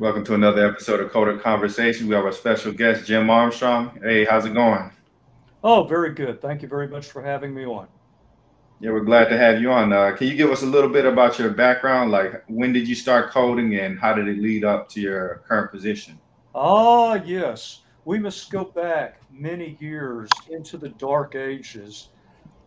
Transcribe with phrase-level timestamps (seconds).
[0.00, 2.06] Welcome to another episode of Coder Conversation.
[2.06, 3.98] We have our special guest, Jim Armstrong.
[4.00, 4.92] Hey, how's it going?
[5.64, 6.40] Oh, very good.
[6.40, 7.88] Thank you very much for having me on.
[8.78, 9.92] Yeah, we're glad to have you on.
[9.92, 12.12] Uh, can you give us a little bit about your background?
[12.12, 15.72] Like, when did you start coding and how did it lead up to your current
[15.72, 16.20] position?
[16.54, 17.80] Ah, yes.
[18.04, 22.10] We must go back many years into the dark ages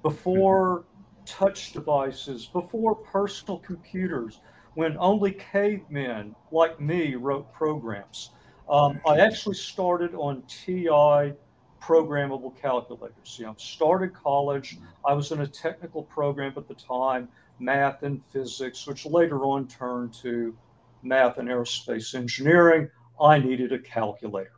[0.02, 0.84] before
[1.26, 4.42] touch devices, before personal computers,
[4.76, 8.32] when only cavemen like me wrote programs.
[8.70, 11.34] Um, I actually started on TI
[11.82, 13.38] programmable calculators.
[13.38, 14.78] You know, started college.
[15.06, 17.28] I was in a technical program at the time,
[17.60, 20.56] math and physics, which later on turned to
[21.04, 22.90] math and aerospace engineering.
[23.20, 24.54] I needed a calculator.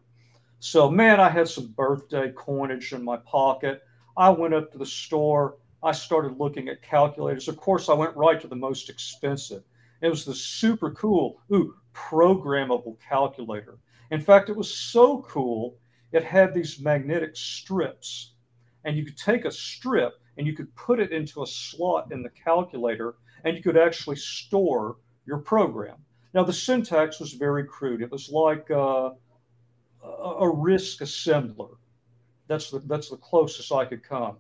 [0.60, 3.82] So, man, I had some birthday coinage in my pocket.
[4.16, 5.58] I went up to the store.
[5.82, 7.48] I started looking at calculators.
[7.48, 9.64] Of course, I went right to the most expensive.
[10.04, 13.80] It was the super cool, ooh, programmable calculator.
[14.12, 15.78] In fact, it was so cool,
[16.12, 18.34] it had these magnetic strips.
[18.84, 22.22] And you could take a strip and you could put it into a slot in
[22.22, 23.16] the calculator
[23.46, 25.96] and you could actually store your program.
[26.34, 28.02] Now, the syntax was very crude.
[28.02, 29.12] It was like uh,
[30.04, 31.78] a RISC assembler.
[32.48, 34.36] That's the, that's the closest I could come.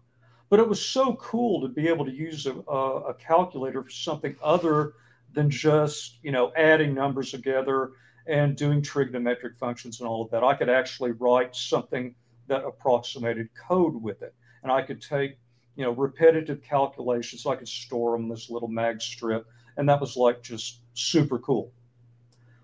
[0.49, 4.35] But it was so cool to be able to use a, a calculator for something
[4.43, 4.95] other
[5.33, 7.91] than just you know adding numbers together
[8.27, 10.43] and doing trigonometric functions and all of that.
[10.43, 12.15] I could actually write something
[12.47, 15.37] that approximated code with it, and I could take
[15.75, 17.45] you know repetitive calculations.
[17.45, 19.45] I could store them in this little mag strip,
[19.77, 21.71] and that was like just super cool.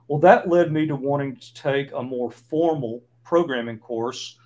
[0.08, 4.38] Well, that led me to wanting to take a more formal programming course,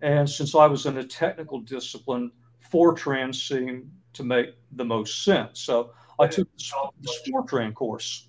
[0.00, 2.32] and since I was in a technical discipline,
[2.72, 5.60] Fortran seemed to make the most sense.
[5.60, 6.64] So I took the
[7.04, 8.28] sport Fortran course.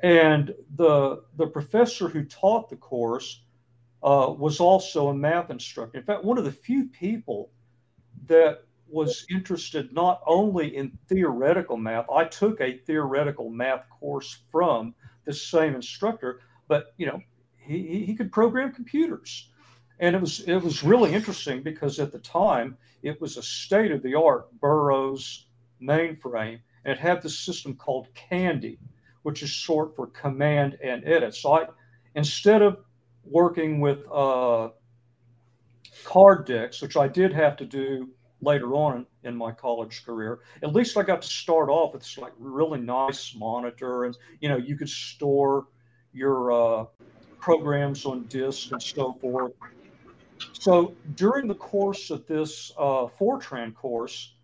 [0.00, 3.42] And the, the professor who taught the course
[4.02, 5.98] uh, was also a math instructor.
[5.98, 7.50] In fact, one of the few people
[8.26, 14.94] that was interested not only in theoretical math, I took a theoretical math course from
[15.24, 17.20] the same instructor, but you know,
[17.58, 19.50] he, he could program computers.
[19.98, 23.90] And it was it was really interesting because at the time it was a state
[23.90, 25.48] of the art Burroughs
[25.82, 28.78] mainframe and had this system called CANDE,
[29.24, 31.34] which is short for command and edit.
[31.34, 31.66] So I,
[32.14, 32.78] instead of
[33.24, 34.70] working with uh,
[36.04, 38.08] card decks, which I did have to do
[38.40, 42.16] later on in my college career, at least I got to start off with this
[42.18, 45.66] like really nice monitor, and you know you could store
[46.12, 46.84] your uh,
[47.40, 49.52] programs on disk and so forth.
[50.52, 54.35] So during the course of this uh, Fortran course,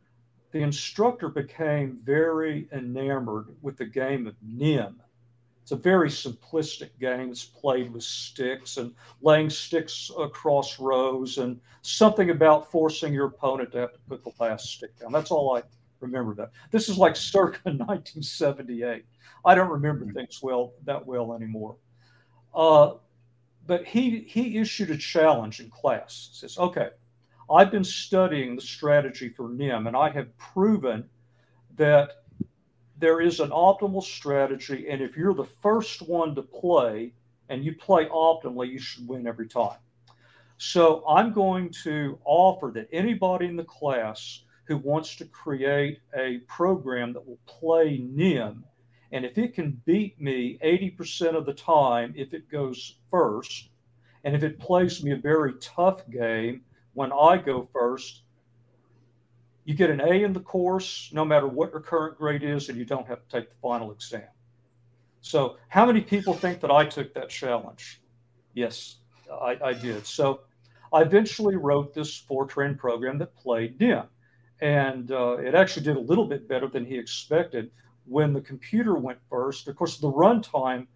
[0.52, 5.00] the instructor became very enamored with the game of Nim.
[5.62, 7.30] It's a very simplistic game.
[7.30, 13.72] It's played with sticks and laying sticks across rows and something about forcing your opponent
[13.72, 15.12] to have to put the last stick down.
[15.12, 15.62] That's all I
[16.00, 16.50] remember that.
[16.70, 19.04] This is like circa 1978.
[19.44, 20.14] I don't remember mm-hmm.
[20.14, 21.76] things well that well anymore.
[22.54, 22.94] Uh,
[23.66, 26.30] but he he issued a challenge in class.
[26.32, 26.91] He says, okay,
[27.50, 31.08] I've been studying the strategy for NIM, and I have proven
[31.76, 32.25] that
[32.98, 34.86] there is an optimal strategy.
[34.88, 37.12] And if you're the first one to play
[37.48, 39.78] and you play optimally, you should win every time.
[40.58, 46.38] So I'm going to offer that anybody in the class who wants to create a
[46.47, 48.64] program that will play NIM,
[49.10, 53.70] and if it can beat me 80% of the time, if it goes first,
[54.24, 56.62] and if it plays me a very tough game,
[56.94, 58.22] when I go first,
[59.64, 62.76] you get an A in the course, no matter what your current grade is, and
[62.76, 64.28] you don't have to take the final exam.
[65.20, 68.03] So, how many people think that I took that challenge?
[68.54, 68.97] Yes,
[69.30, 70.04] I, I did.
[70.04, 70.41] So,
[70.92, 74.04] I eventually wrote this Fortran program that played NIM.
[74.60, 77.71] And uh, it actually did a little bit better than he expected
[78.04, 79.66] when the computer went first.
[79.68, 80.86] Of course, the runtime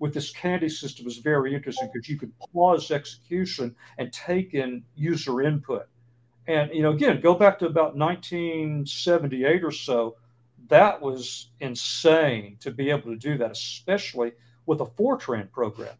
[0.00, 4.82] with this CANDE system is very interesting because you could pause execution and take in
[4.96, 5.86] user input.
[6.48, 10.16] And you know, again, go back to about 1978 or so.
[10.68, 14.32] That was insane to be able to do that, especially
[14.66, 15.94] with a Fortran program.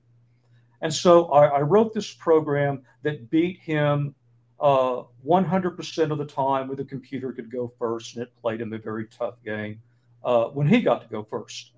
[0.81, 4.15] And so I, I wrote this program that beat him
[4.61, 8.73] uh, 100% of the time where the computer could go first, and it played him
[8.73, 9.83] a very tough game
[10.25, 11.73] uh, when he got to go first.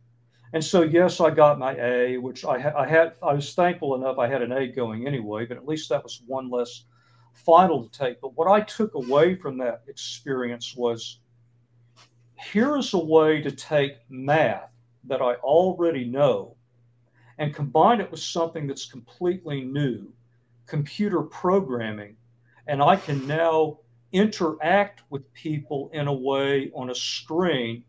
[0.53, 3.15] And so, yes, I got my A, which I, ha- I had.
[3.23, 6.23] I was thankful enough I had an A going anyway, but at least that was
[6.27, 6.85] one less
[7.33, 8.21] final to take.
[8.21, 11.21] But what I took away from that experience was
[12.35, 14.71] here is a way to take math
[15.05, 16.57] that I already know
[17.39, 20.13] and combine it with something that's completely new,
[20.67, 22.17] computer programming,
[22.67, 23.79] and I can now
[24.13, 27.85] interact with people in a way on a screen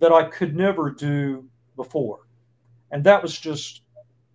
[0.00, 2.26] that I could never do before.
[2.90, 3.82] And that was just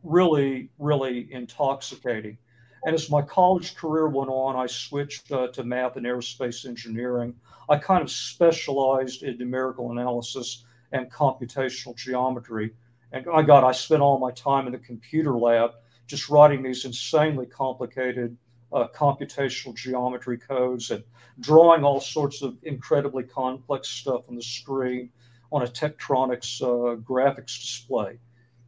[0.01, 2.37] really, really intoxicating.
[2.85, 7.35] And as my college career went on, I switched uh, to math and aerospace engineering.
[7.69, 12.73] I kind of specialized in numerical analysis and computational geometry.
[13.11, 15.71] And I got, I spent all my time in the computer lab
[16.07, 18.35] just writing these insanely complicated
[18.73, 21.03] uh, computational geometry codes and
[21.39, 25.09] drawing all sorts of incredibly complex stuff on the screen
[25.53, 28.17] on a Tektronix uh, graphics display.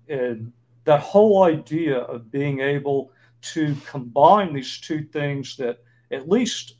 [0.07, 0.53] And
[0.83, 3.11] that whole idea of being able
[3.41, 5.79] to combine these two things that
[6.11, 6.75] at least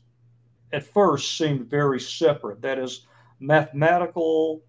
[0.72, 3.06] at first seemed very separate that is
[3.40, 4.62] mathematical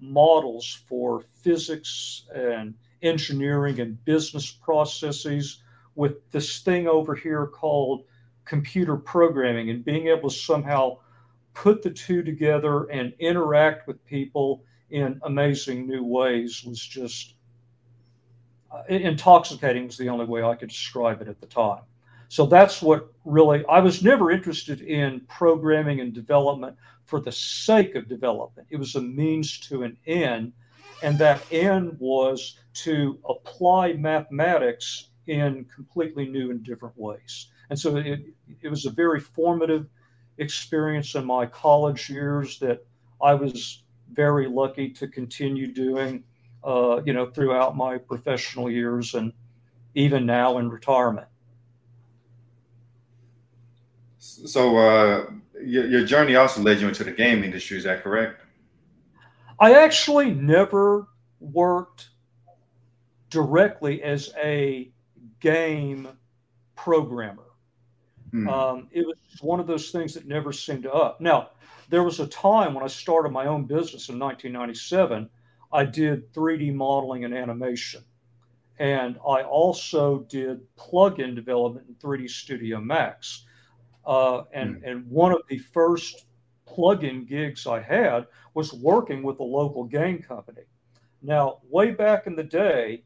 [0.00, 5.62] models for physics and engineering and business processes
[5.96, 8.04] with this thing over here called
[8.44, 10.96] computer programming and being able to somehow
[11.52, 14.64] put the two together and interact with people
[14.94, 17.34] in amazing new ways was just
[18.70, 21.82] uh, intoxicating was the only way I could describe it at the time.
[22.28, 26.76] So that's what really I was never interested in programming and development
[27.06, 28.68] for the sake of development.
[28.70, 30.52] It was a means to an end,
[31.02, 37.48] and that end was to apply mathematics in completely new and different ways.
[37.68, 38.20] And so it,
[38.62, 39.88] it was a very formative
[40.38, 42.86] experience in my college years that
[43.20, 46.24] I was very lucky to continue doing,
[46.64, 49.32] uh, you know, throughout my professional years and
[49.94, 51.28] even now in retirement.
[54.18, 55.30] So uh,
[55.64, 57.76] your, your journey also led you into the game industry.
[57.76, 58.40] Is that correct?
[59.60, 61.08] I actually never
[61.40, 62.08] worked
[63.30, 64.90] directly as a
[65.40, 66.08] game
[66.76, 67.44] programmer.
[68.34, 68.48] Hmm.
[68.48, 71.20] Um, it was one of those things that never seemed to up.
[71.20, 71.50] Now,
[71.88, 75.30] there was a time when I started my own business in 1997,
[75.72, 78.02] I did 3D modeling and animation.
[78.80, 83.44] And I also did plug-in development in 3D Studio Max.
[84.04, 84.90] Uh, and, mm.
[84.90, 86.26] and one of the first
[86.66, 90.62] plug-in gigs I had was working with a local game company.
[91.22, 93.04] Now, way back in the day,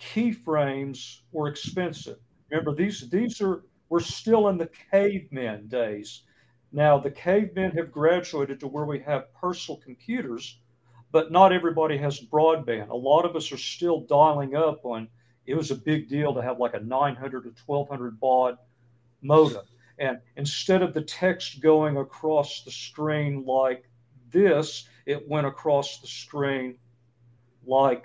[0.00, 2.18] keyframes were expensive.
[2.50, 6.22] Remember, these these are we're still in the caveman days.
[6.72, 10.60] Now, the cavemen have graduated to where we have personal computers,
[11.10, 12.88] but not everybody has broadband.
[12.88, 15.08] A lot of us are still dialing up on,
[15.44, 18.56] it was a big deal to have like a 900 to 1200 baud
[19.20, 19.66] modem.
[19.98, 23.90] And instead of the text going across the screen like
[24.30, 26.76] this, it went across the screen
[27.66, 28.04] like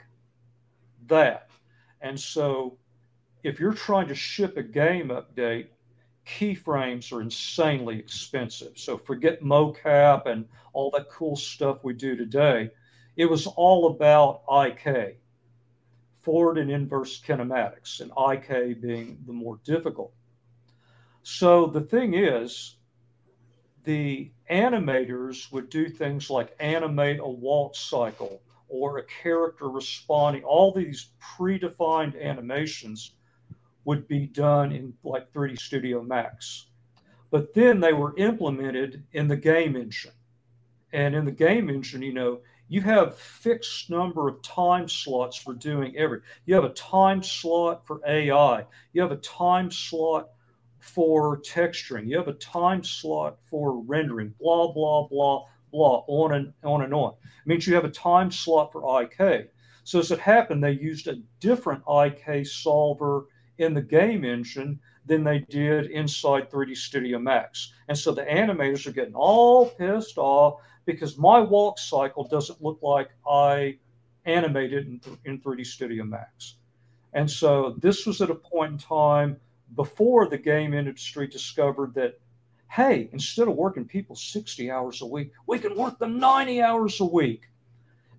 [1.06, 1.50] that.
[2.02, 2.78] And so
[3.44, 5.68] if you're trying to ship a game update,
[6.26, 8.78] keyframes are insanely expensive.
[8.78, 12.72] So forget mocap and all that cool stuff we do today.
[13.16, 15.18] It was all about IK,
[16.22, 20.14] forward and inverse kinematics, and IK being the more difficult.
[21.24, 22.76] So the thing is,
[23.84, 30.74] the animators would do things like animate a waltz cycle or a character responding, all
[30.74, 33.15] these predefined animations
[33.86, 36.66] would be done in like 3D Studio Max.
[37.32, 40.12] But then they were implemented in the game engine.
[40.92, 45.54] And in the game engine, you know, you have fixed number of time slots for
[45.54, 46.22] doing every.
[46.46, 48.66] You have a time slot for AI.
[48.94, 50.30] You have a time slot
[50.80, 52.08] for texturing.
[52.08, 54.34] You have a time slot for rendering.
[54.40, 56.04] Blah blah blah blah.
[56.08, 57.12] On and on and on.
[57.12, 59.50] It means you have a time slot for IK.
[59.84, 63.26] So as it happened, they used a different IK solver
[63.58, 67.74] in the game engine than they did inside 3D Studio Max.
[67.88, 72.80] And so the animators are getting all pissed off because my walk cycle doesn't look
[72.82, 73.78] like I
[74.26, 76.56] animated in, in 3D Studio Max.
[77.14, 79.38] And so this was at a point in time
[79.76, 82.20] before the game industry discovered that,
[82.70, 87.00] hey, instead of working people 60 hours a week, we can work them 90 hours
[87.00, 87.44] a week.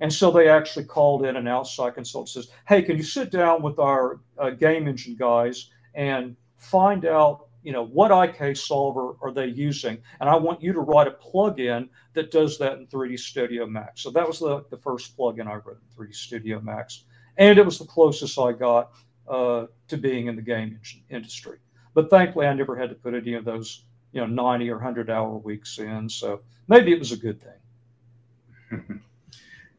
[0.00, 3.62] And so they actually called in an outside consultant says, "Hey, can you sit down
[3.62, 9.32] with our uh, game engine guys and find out, you know, what IK solver are
[9.32, 9.98] they using?
[10.20, 14.02] And I want you to write a plugin that does that in 3D Studio Max."
[14.02, 17.04] So that was the, the first plugin I wrote in 3D Studio Max,
[17.38, 18.92] and it was the closest I got
[19.28, 21.58] uh, to being in the game engine industry.
[21.94, 25.08] But thankfully, I never had to put any of those, you know, 90 or 100
[25.08, 26.08] hour weeks in.
[26.10, 29.00] So maybe it was a good thing.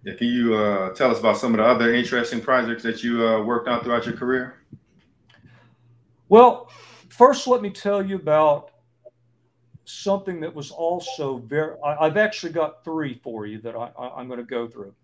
[0.07, 3.27] Yeah, can you uh, tell us about some of the other interesting projects that you
[3.27, 4.63] uh, worked on throughout your career?
[6.29, 6.71] Well,
[7.09, 8.71] first, let me tell you about
[9.83, 14.19] something that was also very, I, have actually got three for you that I, I,
[14.21, 14.95] I'm going to go through.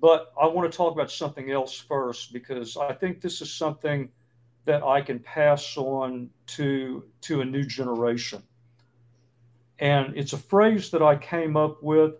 [0.00, 4.08] But I want to talk about something else first because I think this is something
[4.66, 8.40] that I can pass on to, to a new generation.
[9.80, 12.14] And it's a phrase that I came up with,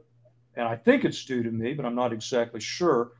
[0.56, 3.12] and I think it's due to me, but I'm not exactly sure.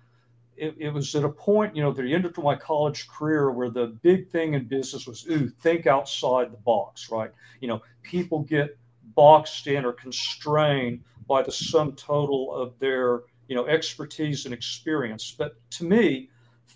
[0.57, 3.71] It, it was at a point, you know, the end of my college career where
[3.71, 7.31] the big thing in business was, ooh, think outside the box, right?
[7.61, 8.77] You know, people get
[9.15, 15.35] boxed in or constrained by the sum total of their you know expertise and experience
[15.37, 16.31] but to me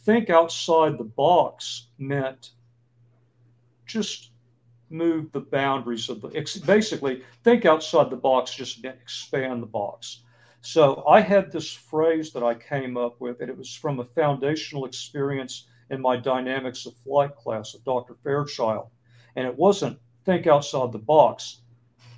[0.05, 2.51] think outside the box meant
[3.87, 4.31] just
[4.91, 6.29] move the boundaries of the
[6.67, 10.21] basically think outside the box just expand the box
[10.65, 14.05] so i had this phrase that i came up with and it was from a
[14.05, 18.89] foundational experience in my dynamics of flight class of dr fairchild
[19.37, 21.61] and it wasn't think outside the box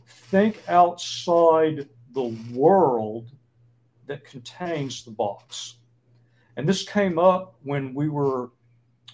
[0.07, 3.31] think outside the world
[4.07, 5.77] that contains the box.
[6.57, 8.51] And this came up when we were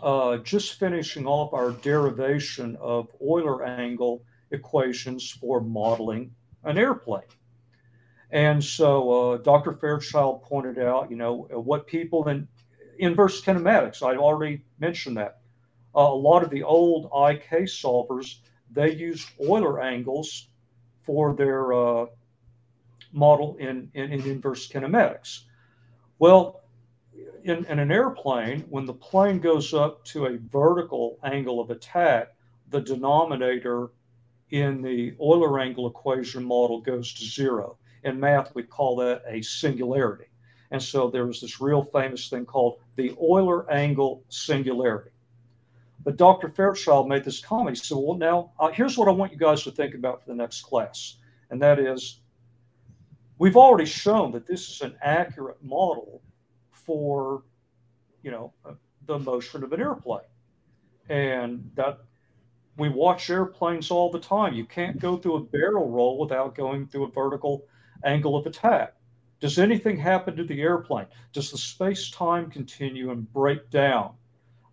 [0.00, 6.34] uh, just finishing off our derivation of Euler angle equations for modeling
[6.64, 7.22] an airplane.
[8.32, 9.74] And so uh, Dr.
[9.74, 12.48] Fairchild pointed out, you know, what people in
[12.98, 15.40] inverse kinematics, I already mentioned that.
[15.94, 18.36] Uh, a lot of the old IK solvers,
[18.70, 20.48] they used Euler angles
[21.02, 22.06] for their uh,
[23.12, 25.40] model in, in, in inverse kinematics.
[26.18, 26.62] Well,
[27.44, 32.28] in, in, an airplane, when the plane goes up to a vertical angle of attack,
[32.70, 33.90] the denominator
[34.50, 37.76] in the Euler angle equation model goes to zero.
[38.04, 40.26] In math, we call that a singularity.
[40.70, 45.10] And so there was this real famous thing called the Euler angle singularity.
[46.04, 46.48] But Dr.
[46.48, 47.76] Fairchild made this comment.
[47.76, 50.30] He said, Well, now, uh, here's what I want you guys to think about for
[50.30, 51.16] the next class.
[51.50, 52.20] And that is
[53.38, 56.22] we've already shown that this is an accurate model
[56.70, 57.42] for,
[58.22, 58.72] you know, uh,
[59.06, 60.20] the motion of an airplane.
[61.08, 61.98] And that
[62.78, 64.54] we watch airplanes all the time.
[64.54, 67.66] You can't go through a barrel roll without going through a vertical
[68.04, 68.94] angle of attack.
[69.40, 71.06] Does anything happen to the airplane?
[71.32, 74.12] Does the space time continuum break down?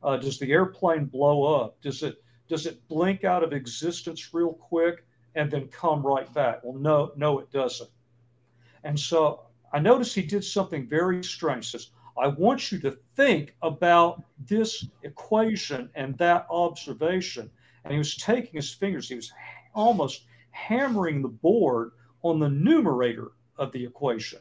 [0.03, 1.81] Uh, does the airplane blow up?
[1.81, 5.05] Does it does it blink out of existence real quick
[5.35, 6.61] and then come right back?
[6.63, 7.89] Well, no, no, it doesn't.
[8.83, 11.65] And so I noticed he did something very strange.
[11.65, 17.49] He says, I want you to think about this equation and that observation.
[17.83, 19.31] And he was taking his fingers, he was
[19.73, 21.91] almost hammering the board
[22.23, 24.39] on the numerator of the equation.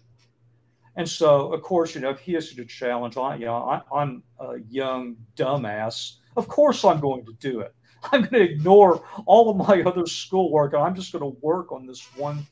[0.96, 3.82] And so, of course, you know, if he issued a challenge, I, you know, I,
[3.94, 6.16] I'm a young dumbass.
[6.36, 7.72] Of course, I'm going to do it.
[8.12, 11.72] I'm going to ignore all of my other schoolwork and I'm just going to work
[11.72, 12.46] on this one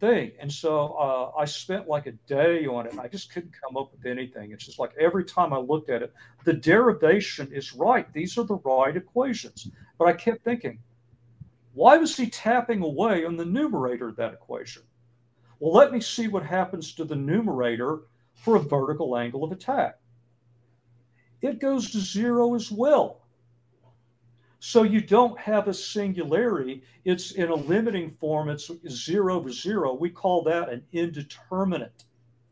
[0.00, 0.32] thing.
[0.40, 2.98] And so uh, I spent like a day on it.
[2.98, 4.52] I just couldn't come up with anything.
[4.52, 6.12] It's just like every time I looked at it,
[6.44, 8.12] the derivation is right.
[8.12, 9.70] These are the right equations.
[9.98, 10.78] But I kept thinking,
[11.74, 14.82] why was he tapping away on the numerator of that equation?
[15.58, 18.00] Well, let me see what happens to the numerator
[18.34, 19.98] for a vertical angle of attack.
[21.40, 23.22] It goes to zero as well.
[24.58, 26.84] So you don't have a singularity.
[27.04, 28.48] It's in a limiting form.
[28.48, 29.94] It's zero over zero.
[29.94, 32.04] We call that an indeterminate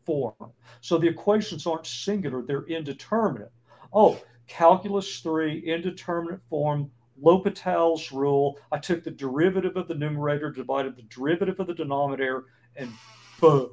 [0.05, 0.51] form.
[0.81, 3.51] So the equations aren't singular, they're indeterminate.
[3.93, 8.57] Oh, calculus three, indeterminate form, L'Hopital's rule.
[8.71, 12.91] I took the derivative of the numerator, divided the derivative of the denominator, and
[13.39, 13.71] boom,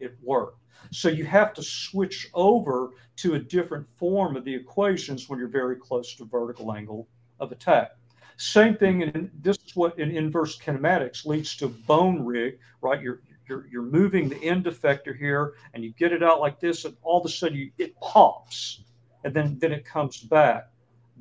[0.00, 0.58] it worked.
[0.90, 5.48] So you have to switch over to a different form of the equations when you're
[5.48, 7.06] very close to vertical angle
[7.38, 7.92] of attack.
[8.36, 13.00] Same thing, and this is what in inverse kinematics leads to bone rig, right?
[13.00, 16.84] You're you're, you're moving the end effector here, and you get it out like this,
[16.84, 18.84] and all of a sudden you, it pops,
[19.24, 20.70] and then then it comes back.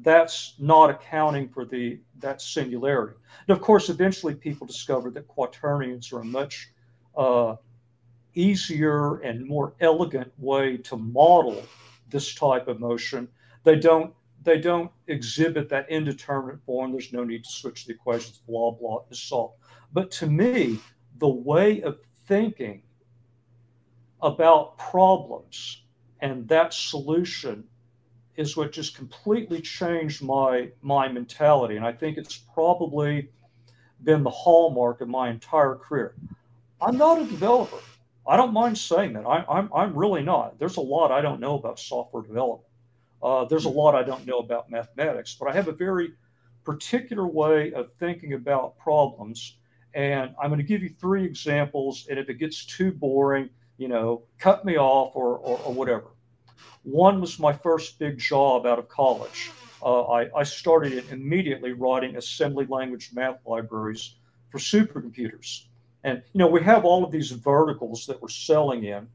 [0.01, 3.15] That's not accounting for the that singularity.
[3.47, 6.69] And of course, eventually people discovered that quaternions are a much
[7.17, 7.55] uh,
[8.33, 11.63] easier and more elegant way to model
[12.09, 13.27] this type of motion.
[13.63, 14.13] They don't
[14.43, 16.91] they don't exhibit that indeterminate form.
[16.91, 19.55] There's no need to switch the equations, blah, blah, is solved.
[19.91, 20.79] But to me,
[21.17, 22.83] the way of thinking
[24.21, 25.83] about problems
[26.21, 27.65] and that solution
[28.39, 31.75] is what just completely changed my my mentality.
[31.75, 33.29] And I think it's probably
[34.05, 36.15] been the hallmark of my entire career.
[36.81, 37.81] I'm not a developer.
[38.25, 39.25] I don't mind saying that.
[39.25, 40.57] I, I'm, I'm really not.
[40.57, 42.69] There's a lot I don't know about software development.
[43.21, 46.13] Uh, there's a lot I don't know about mathematics, but I have a very
[46.63, 49.57] particular way of thinking about problems.
[49.93, 52.07] And I'm going to give you three examples.
[52.09, 56.07] And if it gets too boring, you know, cut me off or, or, or whatever.
[56.83, 59.51] One was my first big job out of college.
[59.81, 64.15] Uh, I, I started immediately writing assembly language math libraries
[64.49, 65.65] for supercomputers.
[66.03, 69.07] And, you know, we have all of these verticals that we're selling in.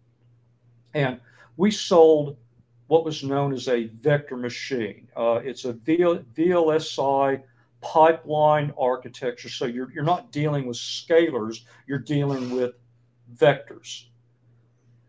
[0.93, 1.21] And
[1.57, 2.37] we sold
[2.87, 5.09] what was known as a vector machine.
[5.17, 7.43] Uh, it's a VLSI
[7.81, 9.49] pipeline architecture.
[9.49, 12.75] So you're, you're not dealing with scalars, you're dealing with
[13.37, 14.05] vectors.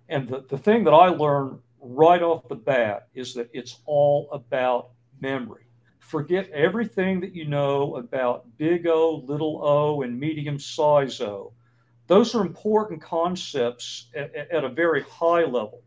[0.09, 4.29] And the, the thing that I learned right off the bat is that it's all
[4.31, 4.89] about
[5.21, 5.63] memory.
[5.99, 11.53] Forget everything that you know about big O, little o, and medium size o.
[12.07, 15.81] Those are important concepts at, at a very high level.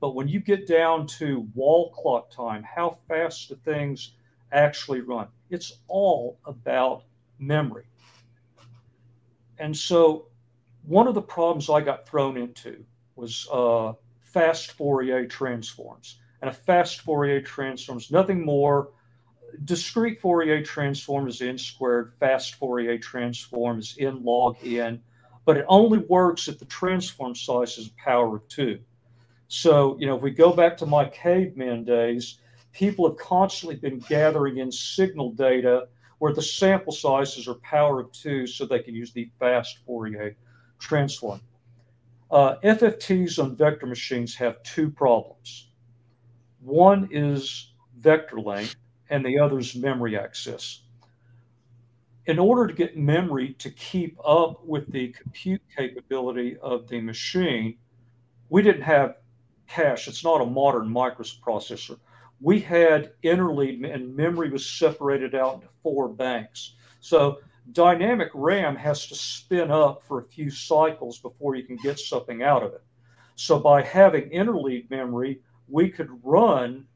[0.00, 4.12] But when you get down to wall clock time, how fast do things
[4.52, 5.28] actually run?
[5.50, 7.04] It's all about
[7.38, 7.86] memory.
[9.58, 10.26] And so
[10.82, 12.84] one of the problems I got thrown into
[13.16, 13.94] was uh,
[14.34, 16.18] fast Fourier transforms.
[16.42, 18.90] And a fast Fourier transform is nothing more.
[19.64, 22.12] Discrete Fourier transform is n squared.
[22.18, 25.00] Fast Fourier transform is n log n.
[25.44, 28.80] But it only works if the transform size is a power of two.
[29.46, 32.38] So, you know, if we go back to my caveman days,
[32.72, 35.86] people have constantly been gathering in signal data
[36.18, 40.34] where the sample sizes are power of two so they can use the fast Fourier
[40.80, 41.40] transform.
[42.34, 45.68] Uh, FFTs on vector machines have two problems.
[46.58, 48.74] One is vector length,
[49.08, 50.82] and the other is memory access.
[52.26, 57.76] In order to get memory to keep up with the compute capability of the machine,
[58.48, 59.18] we didn't have
[59.68, 60.08] cache.
[60.08, 62.00] It's not a modern microprocessor.
[62.40, 66.74] We had interleave and memory was separated out into four banks.
[66.98, 67.38] So
[67.72, 72.42] dynamic RAM has to spin up for a few cycles before you can get something
[72.42, 72.82] out of it.
[73.36, 76.86] So by having interleaved memory, we could run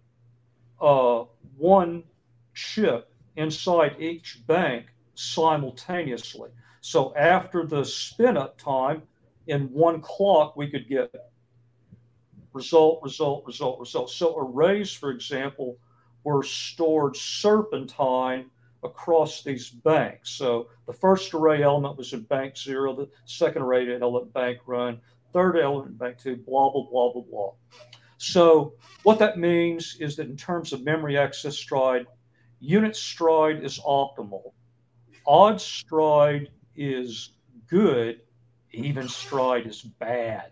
[0.80, 1.24] uh,
[1.56, 2.04] one
[2.54, 6.50] chip inside each bank simultaneously.
[6.80, 9.02] So after the spin up time,
[9.46, 11.10] in one clock, we could get
[12.52, 14.10] result, result, result, result.
[14.10, 15.78] So arrays, for example,
[16.22, 18.50] were stored serpentine
[18.82, 20.30] across these banks.
[20.30, 25.00] So the first array element was in bank zero, the second array element bank run,
[25.32, 27.52] third element bank two, blah, blah, blah, blah, blah.
[28.18, 32.06] So what that means is that in terms of memory access stride,
[32.60, 34.52] unit stride is optimal.
[35.26, 37.32] Odd stride is
[37.68, 38.20] good,
[38.72, 40.50] even stride is bad.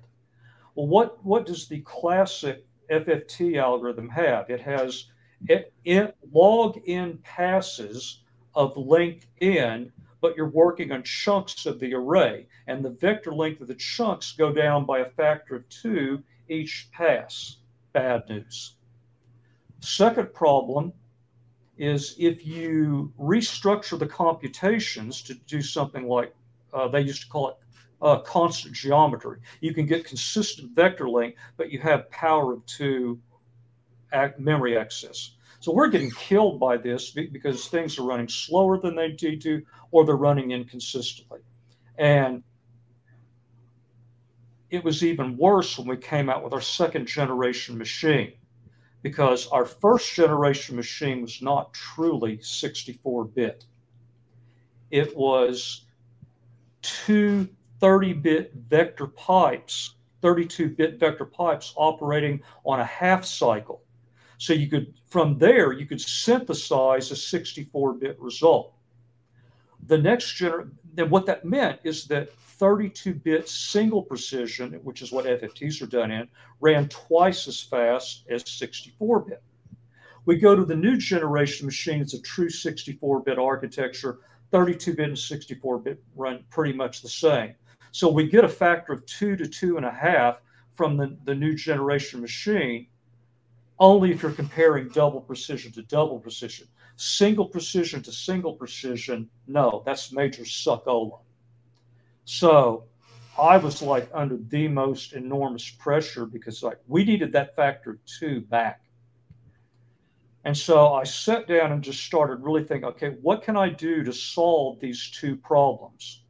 [0.74, 4.50] Well, what, what does the classic FFT algorithm have?
[4.50, 5.06] It has
[5.48, 8.22] it, it log in passes
[8.54, 13.60] of length n, but you're working on chunks of the array, and the vector length
[13.60, 17.58] of the chunks go down by a factor of two each pass.
[17.92, 18.76] Bad news.
[19.80, 20.92] Second problem
[21.76, 26.34] is if you restructure the computations to do something like
[26.72, 27.56] uh, they used to call it
[28.02, 29.38] uh, constant geometry.
[29.60, 33.18] You can get consistent vector length, but you have power of two
[34.38, 35.32] memory access.
[35.60, 39.62] So we're getting killed by this because things are running slower than they need to,
[39.90, 41.40] or they're running inconsistently.
[41.98, 42.42] And
[44.70, 48.32] it was even worse when we came out with our second generation machine
[49.02, 53.64] because our first generation machine was not truly 64 bit.
[54.90, 55.86] It was
[56.82, 57.48] two
[57.80, 63.82] 30 bit vector pipes, 32 bit vector pipes operating on a half cycle.
[64.38, 68.74] So you could, from there, you could synthesize a 64 bit result.
[69.86, 75.12] The next generation, then what that meant is that 32 bit single precision, which is
[75.12, 76.28] what FFTs are done in,
[76.60, 79.42] ran twice as fast as 64 bit.
[80.24, 84.20] We go to the new generation machine, it's a true 64 bit architecture.
[84.52, 87.54] 32 bit and 64 bit run pretty much the same.
[87.92, 90.40] So we get a factor of two to two and a half
[90.72, 92.86] from the, the new generation machine,
[93.78, 96.66] only if you're comparing double precision to double precision.
[96.96, 101.20] Single precision to single precision, no, that's major suckola.
[102.24, 102.84] So
[103.38, 108.40] I was like under the most enormous pressure because like we needed that factor two
[108.40, 108.80] back.
[110.44, 114.04] And so I sat down and just started really thinking, okay, what can I do
[114.04, 116.22] to solve these two problems?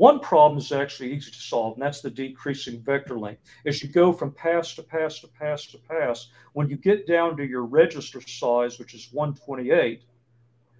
[0.00, 3.42] One problem is actually easy to solve, and that's the decreasing vector length.
[3.66, 7.36] As you go from pass to pass to pass to pass, when you get down
[7.36, 10.04] to your register size, which is 128,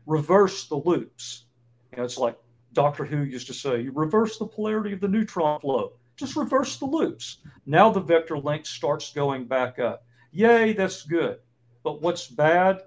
[0.06, 1.44] reverse the loops.
[1.92, 2.38] You know, it's like
[2.72, 5.92] Doctor Who used to say, you reverse the polarity of the neutron flow.
[6.16, 7.40] Just reverse the loops.
[7.66, 10.02] Now the vector length starts going back up.
[10.33, 11.40] Yay, that's good.
[11.83, 12.85] But what's bad?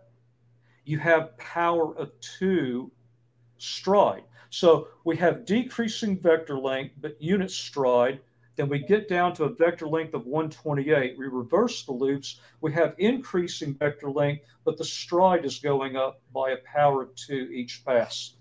[0.84, 2.92] You have power of two
[3.60, 4.24] stride.
[4.54, 8.20] So we have decreasing vector length, but unit stride.
[8.56, 11.18] Then we get down to a vector length of 128.
[11.18, 12.40] We reverse the loops.
[12.62, 17.16] We have increasing vector length, but the stride is going up by a power of
[17.16, 18.36] two each pass.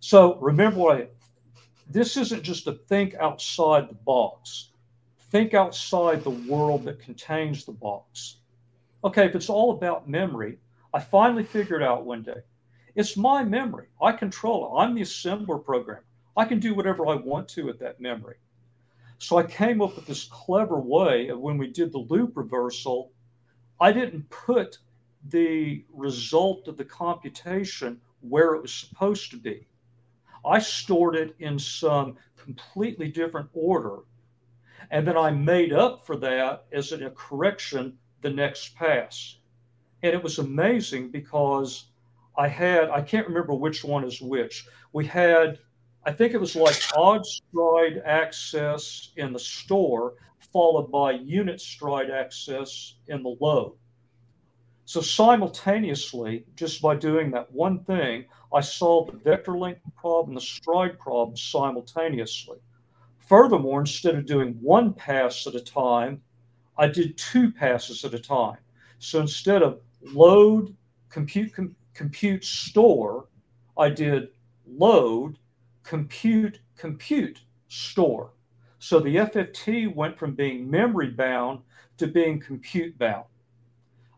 [0.00, 1.08] So remember what I,
[1.88, 4.70] this isn't just to think outside the box.
[5.30, 8.38] Think outside the world that contains the box.
[9.04, 10.58] Okay, if it's all about memory,
[10.92, 12.42] I finally figured out one day
[12.96, 13.88] it's my memory.
[14.02, 14.82] I control it.
[14.82, 16.04] I'm the assembler programmer.
[16.34, 18.36] I can do whatever I want to with that memory.
[19.18, 23.12] So I came up with this clever way of when we did the loop reversal,
[23.80, 24.78] I didn't put
[25.28, 29.66] the result of the computation where it was supposed to be.
[30.44, 33.98] I stored it in some completely different order.
[34.90, 39.38] And then I made up for that as a correction the next pass.
[40.02, 41.86] And it was amazing because
[42.38, 44.66] I had, I can't remember which one is which.
[44.92, 45.58] We had,
[46.04, 50.14] I think it was like odd stride access in the store,
[50.52, 53.76] followed by unit stride access in the load.
[54.84, 60.40] So simultaneously, just by doing that one thing, I solved the vector length problem, the
[60.40, 62.58] stride problem simultaneously.
[63.18, 66.22] Furthermore, instead of doing one pass at a time,
[66.78, 68.58] I did two passes at a time.
[68.98, 70.76] So instead of load,
[71.08, 73.26] compute, com compute store,
[73.76, 74.28] I did
[74.66, 75.38] load,
[75.82, 78.32] compute, compute, store.
[78.78, 81.60] So the FFT went from being memory bound
[81.96, 83.24] to being compute bound.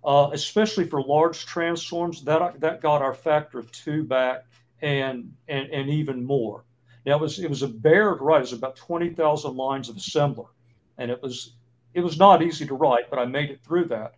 [0.05, 4.47] Uh, especially for large transforms, that that got our factor of two back
[4.81, 6.65] and and, and even more.
[7.05, 8.39] Now it was it was a bared write.
[8.39, 10.49] It was about twenty thousand lines of assembler,
[10.99, 11.55] and it was
[11.95, 14.15] it was not easy to write, but I made it through that.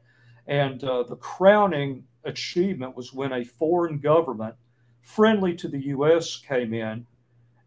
[0.46, 4.54] And uh, the crowning achievement was when a foreign government
[5.02, 6.36] friendly to the U.S.
[6.36, 7.06] came in,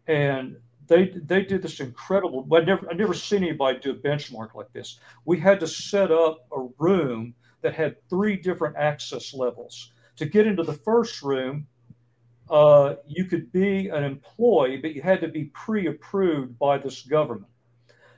[0.06, 2.46] and they they did this incredible.
[2.52, 4.98] I never I never seen anybody do a benchmark like this.
[5.24, 9.92] We had to set up a room that had three different access levels.
[10.16, 11.66] To get into the first room,
[12.50, 17.50] uh, you could be an employee, but you had to be pre-approved by this government.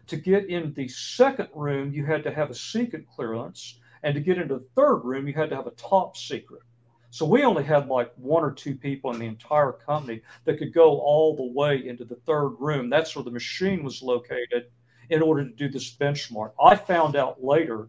[0.09, 3.79] To get in the second room, you had to have a secret clearance.
[4.06, 6.62] And to get into the third room, you had to have a top secret.
[7.10, 10.72] So we only had like one or two people in the entire company that could
[10.72, 12.88] go all the way into the third room.
[12.88, 14.70] That's where the machine was located
[15.10, 16.52] in order to do this benchmark.
[16.64, 17.88] I found out later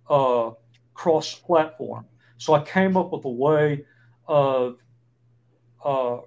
[0.09, 0.51] uh,
[0.93, 2.05] cross platform.
[2.37, 3.85] So I came up with a way
[4.27, 4.77] of,
[5.85, 6.17] uh,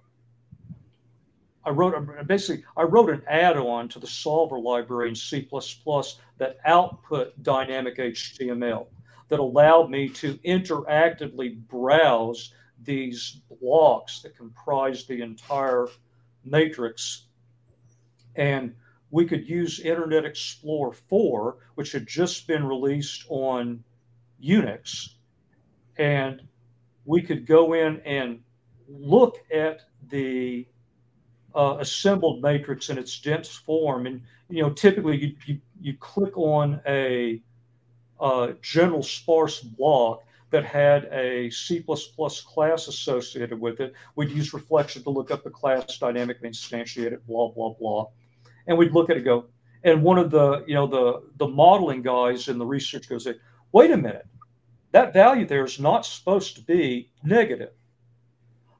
[1.64, 1.94] I wrote
[2.28, 5.48] basically, I wrote an add on to the solver library in C
[6.38, 8.86] that output dynamic HTML
[9.28, 15.88] that allowed me to interactively browse these blocks that comprise the entire
[16.44, 17.26] matrix.
[18.36, 18.74] And
[19.10, 23.82] we could use Internet Explorer 4, which had just been released on
[24.42, 25.14] Unix,
[25.96, 26.42] and
[27.04, 28.40] we could go in and
[28.88, 30.66] look at the
[31.54, 34.06] uh, assembled matrix in its dense form.
[34.06, 37.40] And you know, typically you you, you click on a
[38.20, 41.84] uh, general sparse block, that had a C++
[42.46, 43.94] class associated with it.
[44.14, 48.06] We'd use reflection to look up the class dynamically instantiated, blah, blah, blah.
[48.66, 49.46] And we'd look at it go,
[49.84, 53.28] and one of the, you know, the, the modeling guys in the research goes,
[53.72, 54.26] wait a minute,
[54.92, 57.70] that value there is not supposed to be negative.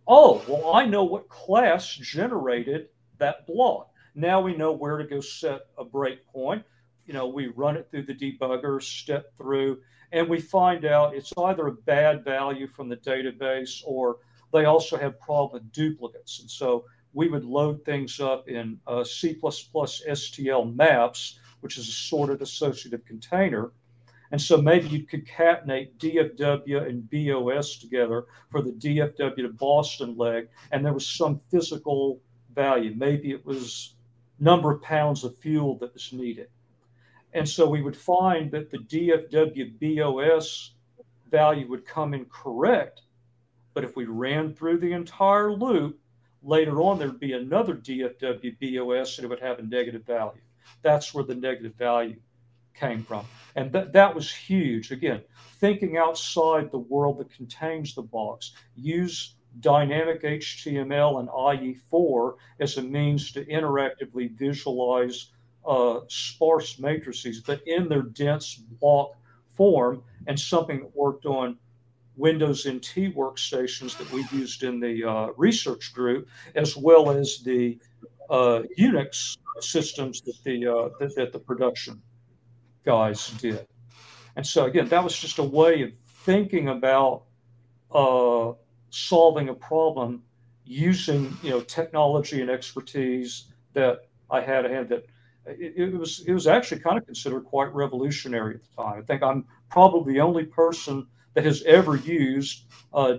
[0.09, 3.91] Oh, well, I know what class generated that block.
[4.15, 6.65] Now we know where to go set a breakpoint.
[7.07, 9.79] You know, we run it through the debugger, step through,
[10.13, 14.19] and we find out it's either a bad value from the database or
[14.53, 16.41] they also have problem with duplicates.
[16.41, 21.93] And so we would load things up in uh, C++ STL maps, which is a
[21.93, 23.73] sorted associative container.
[24.33, 30.49] And so maybe you concatenate DFW and BOS together for the DFW to Boston leg,
[30.73, 32.21] and there was some physical
[32.55, 32.93] value.
[32.97, 33.95] Maybe it was
[34.39, 36.49] number of pounds of fuel that was needed.
[37.37, 40.71] And so we would find that the DFW BOS
[41.31, 43.03] value would come in correct.
[43.75, 46.01] But if we ran through the entire loop,
[46.43, 50.41] later on there'd be another DFW BOS and it would have a negative value.
[50.81, 52.17] That's where the negative value
[52.73, 53.27] came from.
[53.55, 54.91] And that, that was huge.
[54.91, 55.21] Again,
[55.61, 58.53] thinking outside the world that contains the box.
[58.77, 65.33] Use dynamic HTML and IE4 as a means to interactively visualize
[65.67, 69.13] uh, sparse matrices, but in their dense block
[69.55, 71.57] form, and something that worked on
[72.17, 77.79] Windows NT workstations that we used in the uh, research group, as well as the
[78.31, 82.01] uh, Unix systems that the uh, that, that the production
[82.85, 83.67] guys did.
[84.37, 85.93] And so again, that was just a way of
[86.25, 87.25] thinking about
[87.93, 88.53] uh,
[88.91, 90.23] solving a problem
[90.65, 95.07] using you know technology and expertise that I had had that
[95.47, 98.99] it, it, was it was actually kind of considered quite revolutionary at the time.
[98.99, 103.19] I think I'm probably the only person that has ever used uh,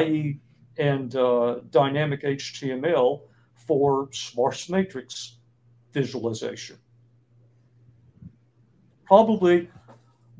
[0.00, 0.40] IE
[0.78, 3.22] and uh, dynamic HTML
[3.54, 5.38] for sparse matrix
[5.92, 6.76] visualization.
[9.04, 9.68] Probably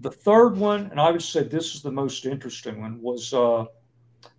[0.01, 3.67] the third one, and I would say this is the most interesting one, was uh,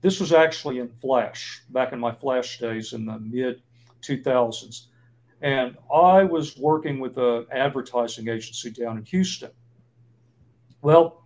[0.02, 3.62] this was actually in Flash back in my Flash days in the mid
[4.02, 4.88] 2000s.
[5.42, 9.52] And I was working with an advertising agency down in Houston.
[10.82, 11.24] Well,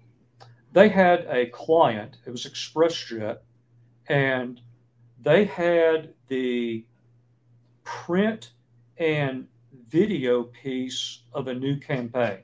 [0.71, 3.39] they had a client, it was ExpressJet,
[4.07, 4.61] and
[5.21, 6.85] they had the
[7.83, 8.53] print
[8.97, 9.47] and
[9.87, 12.39] video piece of a new campaign.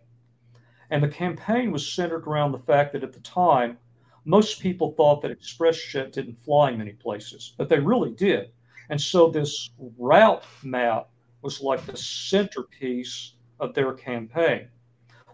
[0.89, 3.77] And the campaign was centered around the fact that at the time,
[4.25, 8.51] most people thought that ExpressJet didn't fly many places, but they really did.
[8.89, 11.09] And so this route map
[11.45, 14.67] was like the centerpiece of their campaign.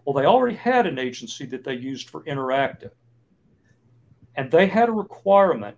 [0.04, 2.90] Well, they already had an agency that they used for interactive.
[4.36, 5.74] And they had a requirement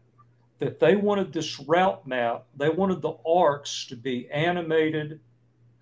[0.59, 5.21] that they wanted this route map, they wanted the arcs to be animated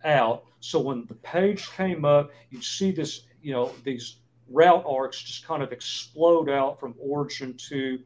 [0.04, 0.44] out.
[0.60, 4.16] So when the page came up, you'd see this, you know, these
[4.50, 8.00] route arcs just kind of explode out from origin to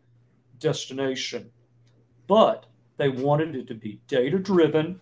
[0.61, 1.51] destination.
[2.29, 2.67] But
[2.99, 5.01] they wanted it to be data driven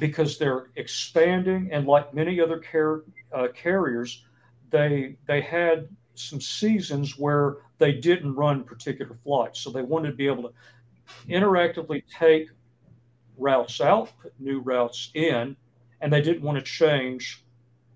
[0.00, 4.24] because they're expanding, and like many other car- uh, carriers,
[4.70, 10.16] they they had some seasons where they didn't run particular flights, so they wanted to
[10.16, 10.52] be able to
[11.28, 12.48] interactively take
[13.36, 15.56] routes out, put new routes in,
[16.00, 17.44] and they didn't want to change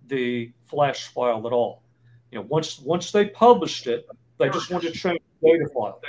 [0.08, 1.82] the flash file at all.
[2.30, 4.06] You know, once once they published it,
[4.38, 6.00] they just wanted to change the data file.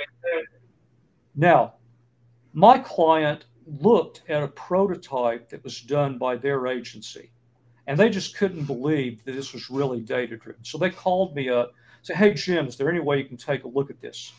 [1.34, 1.74] Now,
[2.52, 3.46] my client
[3.78, 7.30] looked at a prototype that was done by their agency,
[7.86, 10.64] and they just couldn't believe that this was really data driven.
[10.64, 13.64] So they called me up, said, "Hey Jim, is there any way you can take
[13.64, 14.32] a look at this?"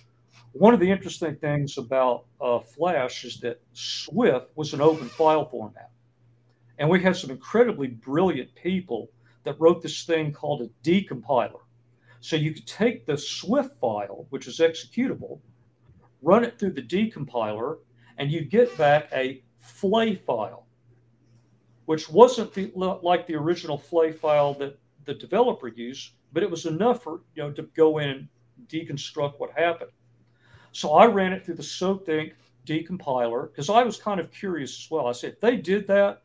[0.54, 5.46] One of the interesting things about uh, Flash is that SWF was an open file
[5.46, 5.92] format,
[6.78, 9.10] and we had some incredibly brilliant people
[9.44, 11.62] that wrote this thing called a decompiler.
[12.20, 15.40] So you could take the SWF file, which is executable,
[16.22, 17.80] run it through the decompiler,
[18.22, 20.68] and you get back a FLA file,
[21.86, 26.68] which wasn't the, like the original FLA file that the developer used, but it was
[26.68, 28.28] enough for you know to go in and
[28.68, 29.90] deconstruct what happened.
[30.72, 32.34] So I ran it through the Sothink
[32.68, 35.08] decompiler because I was kind of curious as well.
[35.08, 36.22] I said, if they did that,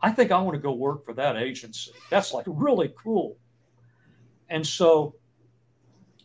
[0.00, 1.90] I think I want to go work for that agency.
[2.10, 3.36] That's like really cool.
[4.50, 5.16] And so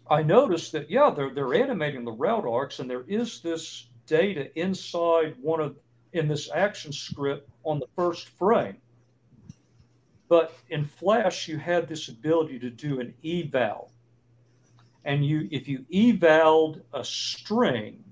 [0.08, 4.58] I noticed that yeah, they're they're animating the route arcs, and there is this data
[4.60, 5.76] inside one of
[6.14, 8.78] in this ActionScript on the first frame.
[10.30, 13.92] But in Flash, you had this ability to do an eval.
[15.04, 18.04] And you if you evaled a string,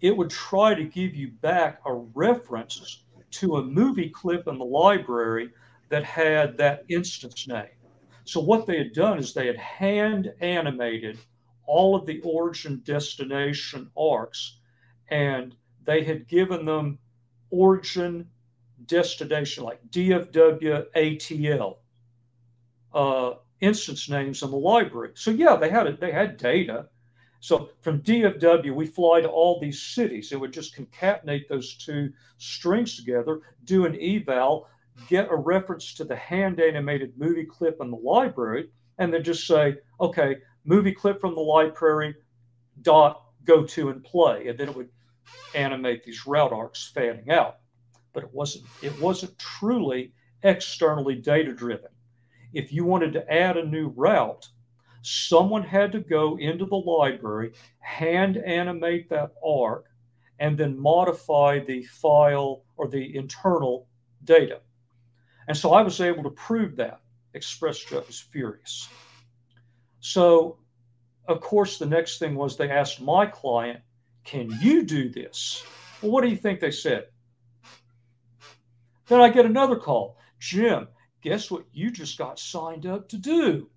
[0.00, 4.64] it would try to give you back a reference to a movie clip in the
[4.64, 5.50] library
[5.88, 7.66] that had that instance name.
[8.24, 11.18] So what they had done is they had hand animated
[11.66, 14.57] all of the origin destination arcs
[15.10, 16.98] and they had given them
[17.50, 18.28] origin
[18.86, 21.76] destination like DFW ATL
[22.94, 25.12] uh, instance names in the library.
[25.14, 26.00] So yeah, they had it.
[26.00, 26.86] They had data.
[27.40, 30.32] So from DFW, we fly to all these cities.
[30.32, 34.66] It would just concatenate those two strings together, do an eval,
[35.08, 39.46] get a reference to the hand animated movie clip in the library, and then just
[39.46, 42.14] say, okay, movie clip from the library,
[42.82, 44.48] dot, go to and play.
[44.48, 44.90] And then it would
[45.54, 47.58] animate these route arcs fanning out.
[48.12, 50.12] But it wasn't, it wasn't truly
[50.42, 51.90] externally data driven.
[52.52, 54.48] If you wanted to add a new route,
[55.02, 59.86] someone had to go into the library, hand animate that arc,
[60.38, 63.86] and then modify the file or the internal
[64.24, 64.60] data.
[65.48, 67.00] And so I was able to prove that.
[67.34, 68.88] ExpressJet was furious.
[70.00, 70.58] So,
[71.26, 73.80] of course, the next thing was they asked my client,
[74.28, 75.64] Can you do this?
[76.02, 77.06] Well, what do you think they said?
[79.06, 80.86] Then I get another call Jim,
[81.22, 83.70] guess what you just got signed up to do?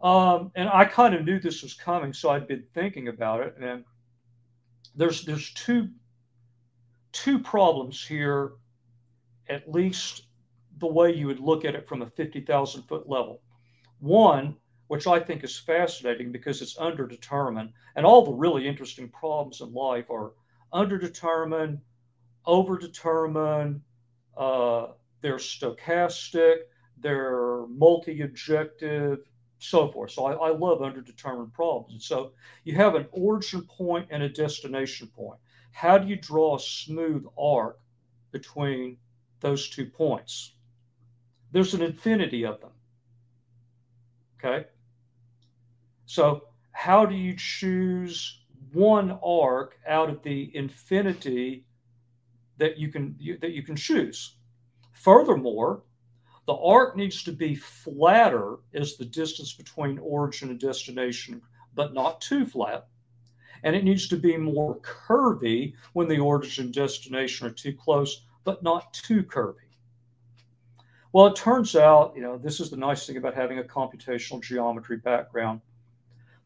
[0.00, 3.54] Um, and I kind of knew this was coming, so I'd been thinking about it.
[3.60, 3.84] And
[4.96, 5.90] there's there's two
[7.12, 8.52] two problems here,
[9.50, 10.22] at least
[10.78, 13.42] the way you would look at it from a 50,000 foot level.
[14.00, 14.56] One,
[14.88, 19.72] which I think is fascinating because it's underdetermined, and all the really interesting problems in
[19.72, 20.32] life are
[20.72, 21.80] underdetermined,
[22.46, 23.80] overdetermined,
[24.36, 24.88] uh,
[25.20, 26.56] they're stochastic,
[26.98, 29.20] they're multi objective,
[29.58, 30.10] so forth.
[30.10, 31.92] So I, I love underdetermined problems.
[31.92, 32.32] And so
[32.64, 35.40] you have an origin point and a destination point.
[35.72, 37.80] How do you draw a smooth arc
[38.32, 38.98] between
[39.40, 40.54] those two points?
[41.52, 42.72] There's an infinity of them.
[44.38, 44.66] Okay.
[46.06, 48.40] So how do you choose
[48.72, 51.64] one arc out of the infinity
[52.58, 54.36] that you can you, that you can choose?
[54.92, 55.82] Furthermore,
[56.46, 61.40] the arc needs to be flatter as the distance between origin and destination,
[61.74, 62.86] but not too flat.
[63.62, 68.26] And it needs to be more curvy when the origin and destination are too close,
[68.44, 69.56] but not too curvy.
[71.12, 74.42] Well, it turns out, you know, this is the nice thing about having a computational
[74.42, 75.60] geometry background.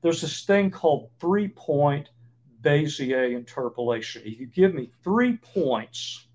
[0.02, 2.10] There's this thing called three point
[2.62, 4.22] Bezier interpolation.
[4.24, 6.26] If you give me three points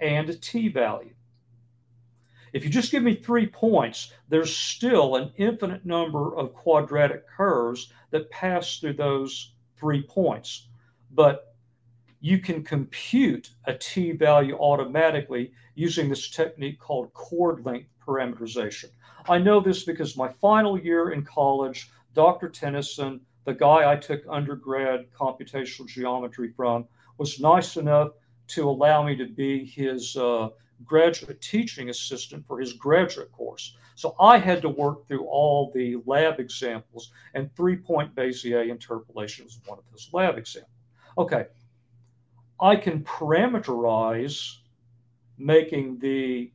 [0.00, 1.14] and a t value,
[2.52, 7.92] if you just give me three points, there's still an infinite number of quadratic curves
[8.10, 10.68] that pass through those three points.
[11.12, 11.54] But
[12.20, 18.90] you can compute a t value automatically using this technique called chord length parameterization.
[19.28, 22.48] I know this because my final year in college, Dr.
[22.48, 26.86] Tennyson, the guy I took undergrad computational geometry from,
[27.18, 28.10] was nice enough
[28.48, 30.48] to allow me to be his uh,
[30.84, 33.76] graduate teaching assistant for his graduate course.
[33.94, 39.44] So I had to work through all the lab examples, and three point Bezier interpolation
[39.44, 40.72] was one of those lab examples.
[41.18, 41.46] Okay,
[42.60, 44.56] I can parameterize
[45.38, 46.50] making the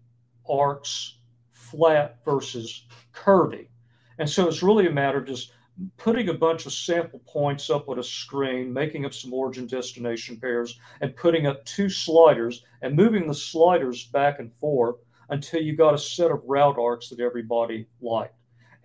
[0.50, 1.18] arcs
[1.52, 3.68] flat versus curvy.
[4.18, 5.52] And so it's really a matter of just
[5.98, 10.40] putting a bunch of sample points up on a screen, making up some origin destination
[10.40, 14.96] pairs, and putting up two sliders and moving the sliders back and forth
[15.30, 18.36] until you got a set of route arcs that everybody liked.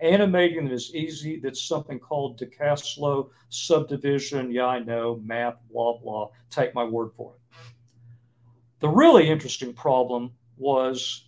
[0.01, 1.39] Animating them is easy.
[1.39, 4.51] That's something called de Casteljau subdivision.
[4.51, 6.29] Yeah, I know, math, blah, blah.
[6.49, 7.57] Take my word for it.
[8.79, 11.25] The really interesting problem was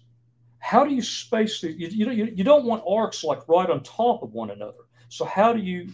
[0.64, 4.24] how do you space the, you, you, you don't want arcs like right on top
[4.24, 4.86] of one another.
[5.10, 5.92] So how do you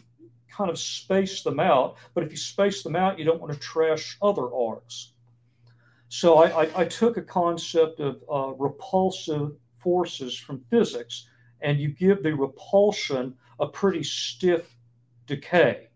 [0.47, 1.97] kind of space them out?
[2.13, 5.13] But if you space them out, you don't want to trash other arcs.
[6.09, 11.27] So I, I, I took a concept of uh, repulsive forces from physics,
[11.61, 14.75] and you give the repulsion a pretty stiff
[15.25, 15.87] decay.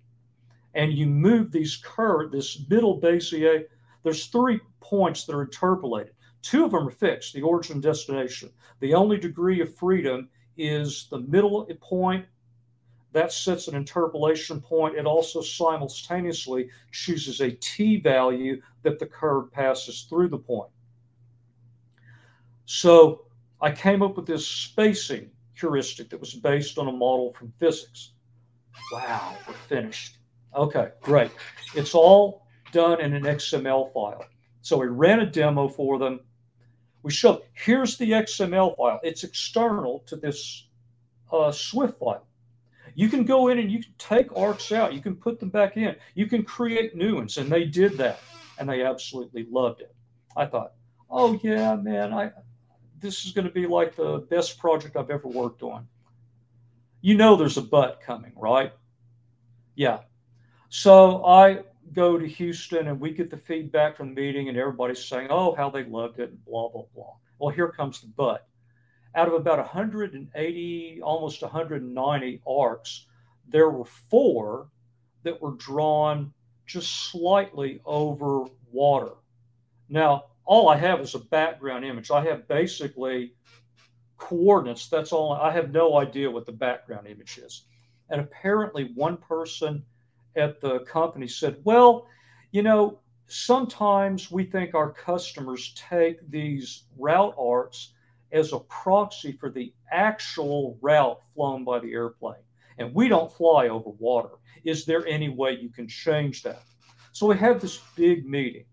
[0.74, 3.66] And you move these curve, this middle Bezier,
[4.02, 6.16] there's three points that are interpolated.
[6.44, 8.52] Two of them are fixed, the origin and destination.
[8.80, 12.26] The only degree of freedom is the middle point
[13.14, 14.96] that sets an interpolation point.
[14.96, 20.70] It also simultaneously chooses a t value that the curve passes through the point.
[22.66, 23.26] So
[23.62, 28.12] I came up with this spacing heuristic that was based on a model from physics.
[28.92, 30.18] Wow, we're finished.
[30.56, 31.32] Okay, great.
[31.76, 34.26] It's all done in an XML file.
[34.62, 36.20] So we ran a demo for them.
[37.04, 39.00] We showed, here's the XML file.
[39.04, 40.68] It's external to this
[41.32, 42.26] uh, SWF file
[42.96, 45.78] You can go in and you can take arcs out, you can put them back
[45.78, 47.38] in, you can create new ones.
[47.38, 48.20] And they did that.
[48.58, 49.94] And they absolutely loved it.
[50.38, 50.74] I thought,
[51.10, 52.32] oh yeah, man, I
[53.04, 55.88] this is going to be like the best project I've ever worked on.
[57.02, 58.72] You know there's a but coming, right?
[59.76, 60.00] Yeah.
[60.70, 61.64] So I
[61.94, 65.56] go to Houston and we get the feedback from the meeting and everybody's saying, oh,
[65.56, 67.14] how they loved it and blah, blah, blah.
[67.40, 68.48] Well, here comes the but.
[69.16, 73.06] Out of about 180, almost 190 arcs,
[73.48, 74.70] there were four
[75.24, 76.34] that were drawn
[76.66, 79.14] just slightly over water.
[79.90, 82.12] Now, all I have is a background image.
[82.12, 83.34] I have basically
[84.18, 84.88] coordinates.
[84.88, 85.34] That's all.
[85.34, 87.66] I have no idea what the background image is.
[88.10, 89.84] And apparently, one person
[90.36, 92.08] at the company said, Well,
[92.52, 97.94] you know, sometimes we think our customers take these route arts
[98.32, 102.42] as a proxy for the actual route flown by the airplane.
[102.78, 104.30] And we don't fly over water.
[104.64, 106.64] Is there any way you can change that?
[107.12, 108.66] So we have this big meeting.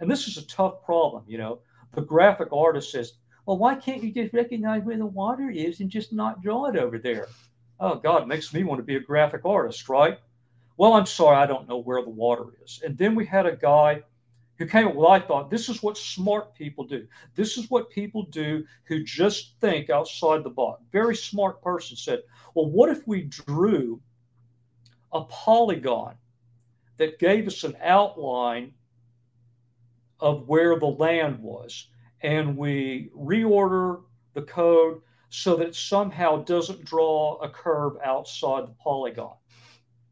[0.00, 1.60] And this is a tough problem, you know.
[1.94, 3.14] The graphic artist says,
[3.46, 6.76] Well, why can't you just recognize where the water is and just not draw it
[6.76, 7.28] over there?
[7.80, 10.18] Oh, God, it makes me want to be a graphic artist, right?
[10.80, 12.80] Well, I'm sorry, I don't know where the water is.
[12.82, 14.02] And then we had a guy
[14.56, 17.06] who came up with, I thought, this is what smart people do.
[17.34, 20.82] This is what people do who just think outside the box.
[20.90, 22.20] Very smart person said,
[22.54, 24.00] well, what if we drew
[25.12, 26.14] a polygon
[26.96, 28.72] that gave us an outline
[30.18, 31.88] of where the land was
[32.22, 34.00] and we reorder
[34.32, 39.34] the code so that it somehow doesn't draw a curve outside the polygon.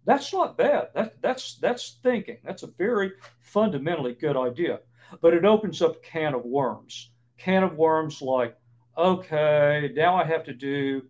[0.08, 0.88] That's not bad.
[0.94, 2.38] That, that's that's thinking.
[2.42, 4.80] That's a very fundamentally good idea.
[5.20, 7.10] But it opens up a can of worms.
[7.36, 8.56] Can of worms like,
[8.96, 11.02] okay, now I have to do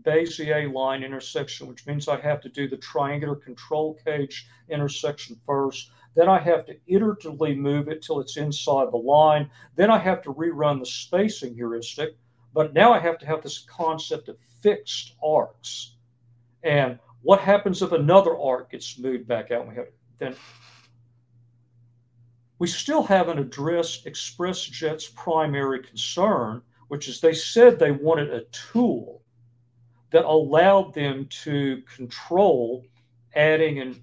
[0.00, 5.90] Bezier line intersection, which means I have to do the triangular control cage intersection first.
[6.14, 9.50] Then I have to iteratively move it till it's inside the line.
[9.74, 12.16] Then I have to rerun the spacing heuristic.
[12.54, 15.96] But now I have to have this concept of fixed arcs.
[16.62, 19.62] And what happens if another arc gets moved back out?
[19.62, 20.36] And we have then
[22.60, 29.22] we still haven't addressed ExpressJet's primary concern, which is they said they wanted a tool
[30.12, 32.86] that allowed them to control
[33.34, 34.00] adding and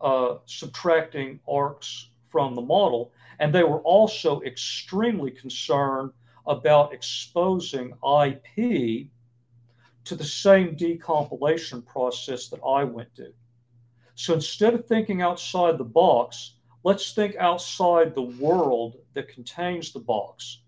[0.00, 3.12] uh, subtracting arcs from the model.
[3.38, 6.10] And they were also extremely concerned
[6.48, 9.06] about exposing IP
[10.06, 13.32] to the same decompilation process that I went to.
[14.14, 16.54] So instead of thinking outside the box,
[16.84, 20.62] let's think outside the world that contains the box.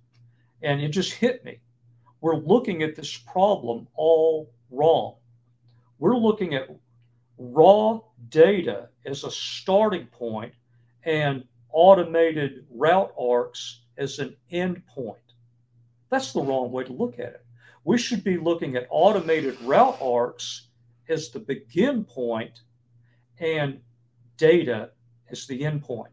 [0.63, 1.61] And it just hit me.
[2.21, 5.15] We're looking at this problem all wrong.
[6.01, 6.69] We're looking at
[7.39, 10.53] raw data as a starting point
[11.05, 15.19] and automated route arcs as an end point.
[16.11, 17.45] That's the wrong way to look at it
[17.89, 20.69] we should be looking at automated route arcs
[21.09, 22.61] as the begin point
[23.41, 23.81] and
[24.37, 24.91] data
[25.31, 26.13] as the end point.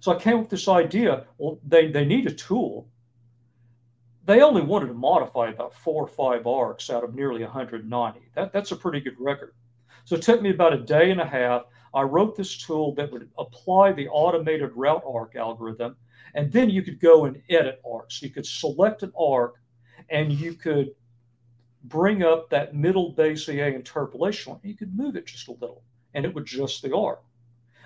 [0.00, 1.24] So I came up with this idea.
[1.38, 2.86] Well, they, they need a tool.
[4.26, 8.20] They only wanted to modify about four or five arcs out of nearly 190.
[8.34, 9.54] That, that's a pretty good record.
[10.04, 11.62] So it took me about a day and a half.
[11.94, 15.96] I wrote this tool that would apply the automated route arc algorithm,
[16.34, 18.20] and then you could go and edit arcs.
[18.20, 19.59] You could select an arc
[20.10, 20.94] and you could
[21.84, 24.58] bring up that middle Bezier interpolation.
[24.62, 25.82] You could move it just a little
[26.14, 27.22] and it would adjust the arc.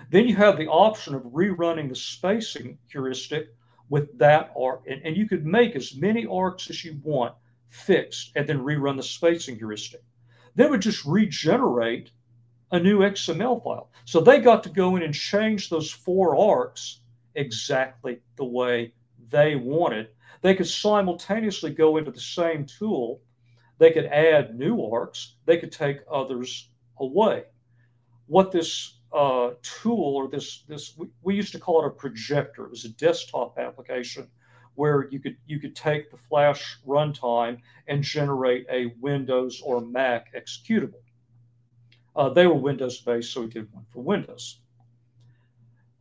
[0.09, 3.55] Then you have the option of rerunning the spacing heuristic
[3.89, 4.83] with that arc.
[4.87, 7.33] And, and you could make as many arcs as you want
[7.69, 10.03] fixed and then rerun the spacing heuristic.
[10.55, 12.11] Then would just regenerate
[12.71, 13.89] a new XML file.
[14.05, 17.01] So they got to go in and change those four arcs
[17.35, 18.93] exactly the way
[19.29, 20.09] they wanted
[20.45, 23.19] they could simultaneously go into the same tool.
[23.79, 25.37] They could add new arcs.
[25.47, 26.69] They could take others
[26.99, 27.45] away.
[28.27, 32.63] What this uh, tool or this this we, we used to call it a projector.
[32.63, 34.27] It was a desktop application
[34.75, 40.31] where you could you could take the Flash runtime and generate a Windows or Mac
[40.35, 41.01] executable.
[42.15, 44.59] Uh, they were Windows based, so we did one for Windows.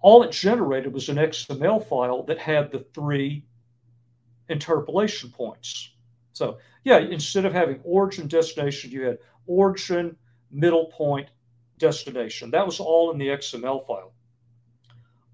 [0.02, 3.46] All it generated was an XML file that had the three
[4.48, 5.90] interpolation points.
[6.32, 10.16] So yeah, instead of having origin destination, you had origin,
[10.50, 11.28] middle point,
[11.78, 12.50] destination.
[12.50, 14.12] That was all in the XML file.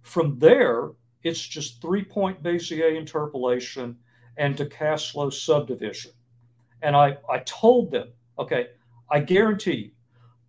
[0.03, 0.91] From there,
[1.23, 3.97] it's just three-point Bezier interpolation
[4.37, 6.13] and de Casteljau subdivision.
[6.83, 8.09] And I, I told them,
[8.39, 8.69] okay,
[9.11, 9.91] I guarantee you,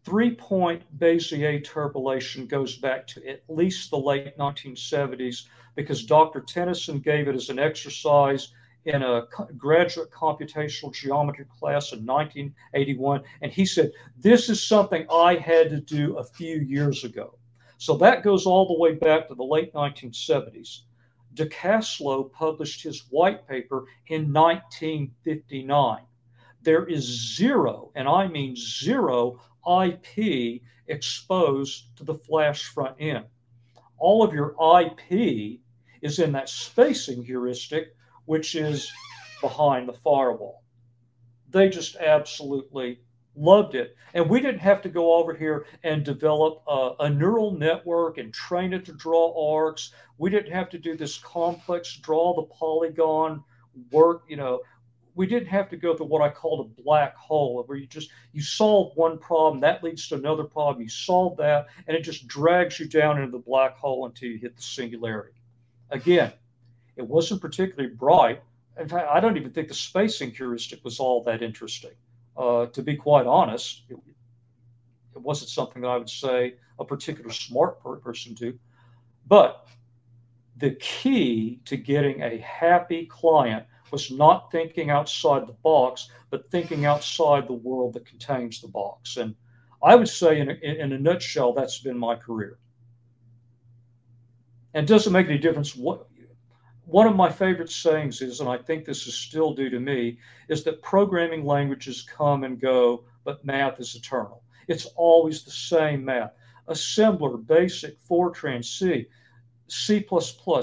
[0.04, 5.46] three point Bezier interpolation goes back to at least the late 1970s
[5.76, 6.42] because Dr.
[6.42, 8.52] Tennyson gave it as an exercise
[8.86, 9.28] in a
[9.58, 13.22] graduate computational geometry class in 1981.
[13.42, 17.38] And he said, This is something I had to do a few years ago.
[17.78, 20.82] So that goes all the way back to the late 1970s.
[21.34, 26.02] De DeCaslow published his white paper in 1959.
[26.64, 33.26] There is zero, and I mean zero, IP exposed to the flash front end.
[33.98, 35.60] All of your IP
[36.02, 37.96] is in that spacing heuristic,
[38.26, 38.92] which is
[39.42, 40.64] behind the firewall.
[41.50, 43.00] They just absolutely
[43.36, 43.96] loved it.
[44.14, 48.34] And we didn't have to go over here and develop a, a, neural network and
[48.34, 49.94] train it to draw arcs.
[50.18, 53.44] We didn't have to do this complex draw the polygon
[53.92, 54.24] work.
[54.28, 54.62] You know,
[55.16, 58.10] we didn't have to go to what I called a black hole where you just
[58.34, 62.28] you solve one problem that leads to another problem you solve that and it just
[62.28, 65.38] drags you down into the black hole until you hit the singularity.
[65.90, 66.32] Again
[66.96, 68.42] it wasn't particularly bright.
[68.80, 71.92] In fact i don't even think the spacing heuristic was all that interesting.
[72.38, 73.98] Uh, to be quite honest it,
[75.16, 78.58] it, wasn't something that i would say a particular smart person do.
[79.28, 79.68] But
[80.58, 86.86] the key to getting a happy client was not thinking outside the box, but thinking
[86.86, 89.18] outside the world that contains the box.
[89.18, 89.36] And
[89.84, 92.58] I would say, in a, in a nutshell, that's been my career.
[94.74, 96.08] And it doesn't make any difference what.
[96.86, 100.18] One of my favorite sayings is, and I think this is still due to me,
[100.50, 104.44] is that programming languages come and go, but math is eternal.
[104.68, 106.34] It's always the same math.
[106.68, 109.06] Assembler, BASIC, Fortran, C,
[109.68, 110.06] C++,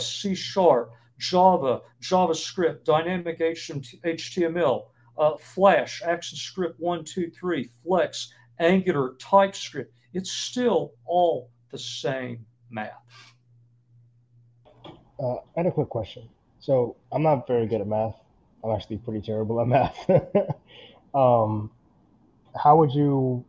[0.01, 4.85] C Sharp, Java, JavaScript, dynamic HTML,
[5.19, 9.93] uh, Flash, ActionScript 1, 2, 3, Flex, Angular, TypeScript.
[10.15, 13.35] It's still all the same math.
[15.21, 16.29] Uh, I had a quick question.
[16.61, 18.17] So I'm not very good at math.
[18.63, 20.11] I'm actually pretty terrible at math.
[21.15, 21.71] um,
[22.57, 23.45] how would you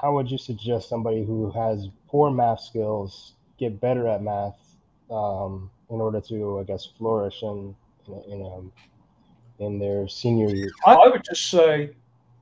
[0.00, 4.58] how would you suggest somebody who has poor math skills get better at math
[5.10, 7.74] um, in order to, I guess, flourish in
[8.08, 8.72] in, in, um,
[9.58, 10.70] in their senior year?
[10.86, 11.90] I would just say,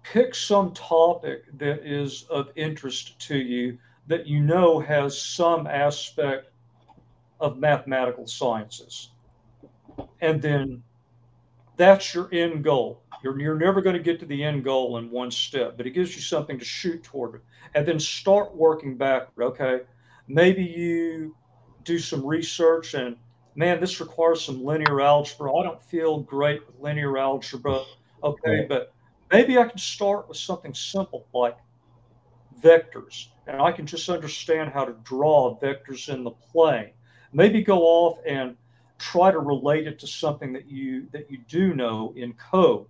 [0.03, 6.51] pick some topic that is of interest to you that you know has some aspect
[7.41, 9.11] of mathematical sciences,
[10.21, 10.83] and then
[11.77, 13.03] that's your end goal.
[13.23, 15.91] You're, you're never going to get to the end goal in one step, but it
[15.91, 17.43] gives you something to shoot toward.
[17.75, 19.45] And then start working backward.
[19.45, 19.81] Okay,
[20.29, 21.35] maybe you
[21.85, 23.17] do some research and
[23.57, 25.53] man, this requires some linear algebra.
[25.55, 27.83] I don't feel great with linear algebra.
[28.23, 28.95] Okay, but
[29.33, 31.57] maybe I can start with something simple like
[32.61, 36.91] vectors, and I can just understand how to draw vectors in the plane.
[37.33, 38.57] Maybe go off and
[38.99, 42.87] try to relate it to something that you that you do know in code.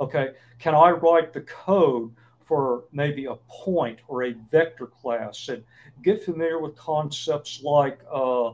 [0.00, 2.12] Okay, can I write the code
[2.44, 5.62] for maybe a point or a vector class and
[6.02, 8.52] get familiar with concepts like uh,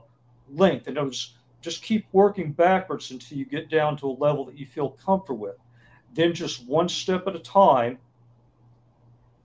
[0.50, 0.88] length?
[0.88, 4.66] And those just keep working backwards until you get down to a level that you
[4.66, 5.56] feel comfortable with.
[6.14, 7.98] Then just one step at a time,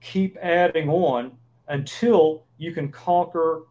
[0.00, 1.32] keep adding on
[1.68, 3.62] until you can conquer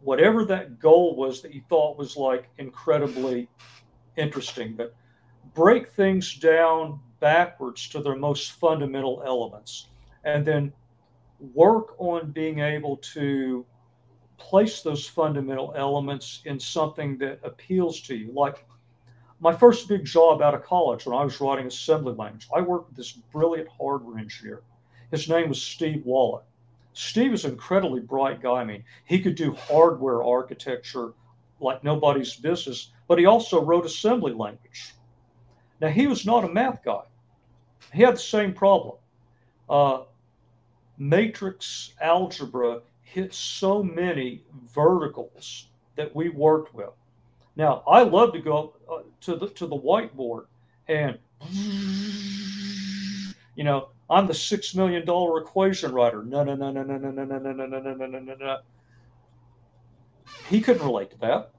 [0.00, 3.48] whatever that goal was that you thought was like incredibly
[4.16, 4.74] interesting.
[4.74, 4.94] But
[5.54, 9.88] break things down backwards to their most fundamental elements
[10.24, 10.72] and then
[11.54, 13.64] work on being able to
[14.38, 18.32] place those fundamental elements in something that appeals to you.
[18.32, 18.64] Like
[19.40, 22.88] my first big job out of college when I was writing assembly language, I worked
[22.88, 24.62] with this brilliant hardware engineer.
[25.10, 26.44] His name was Steve Wallet.
[26.92, 28.60] Steve is an incredibly bright guy.
[28.60, 31.12] I mean, he could do hardware architecture
[31.60, 34.94] like nobody's business, but he also wrote assembly language.
[35.80, 37.02] Now, he was not a math guy.
[37.92, 38.96] He had the same problem.
[39.70, 40.02] Uh,
[40.98, 42.80] matrix algebra
[43.12, 44.42] hit so many
[44.74, 46.90] verticals that we worked with.
[47.56, 50.46] Now, I love to go uh, to the to the whiteboard
[50.86, 51.18] and
[53.54, 56.22] you know, I'm the six million dollar equation writer.
[56.22, 58.58] No, no, no, no, no, no, no, no, no, no, no, no, no, no, no.
[60.48, 61.50] He couldn't relate to that.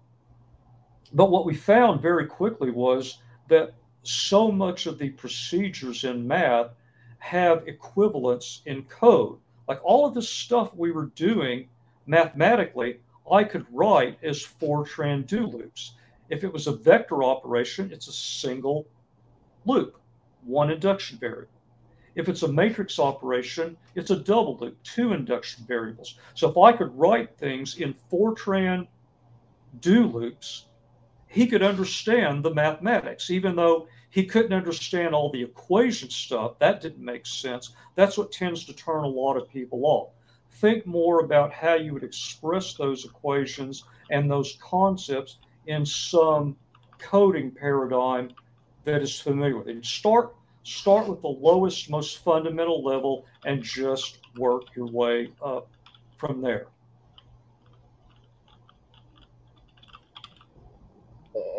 [1.13, 3.73] But what we found very quickly was that
[4.03, 6.69] so much of the procedures in math
[7.17, 9.39] have equivalents in code.
[9.69, 11.69] Like all of this stuff we were doing
[12.07, 12.99] mathematically,
[13.31, 15.93] I could write as Fortran do loops.
[16.29, 18.87] If it was a vector operation, it's a single
[19.65, 19.99] loop,
[20.43, 21.53] one induction variable.
[22.15, 26.17] If it's a matrix operation, it's a double loop, two induction variables.
[26.33, 28.87] So if I could write things in Fortran
[29.81, 30.65] do loops,
[31.27, 36.57] he could understand the mathematics, even though he couldn't understand all the equation stuff.
[36.59, 37.73] That didn't make sense.
[37.95, 40.09] That's what tends to turn a lot of people off.
[40.51, 45.37] Think more about how you would express those equations and those concepts
[45.67, 46.55] in some
[46.97, 48.31] coding paradigm
[48.83, 49.85] that is familiar with it.
[49.85, 55.67] Start start with the lowest, most fundamental level and just work your way up
[56.17, 56.67] from there.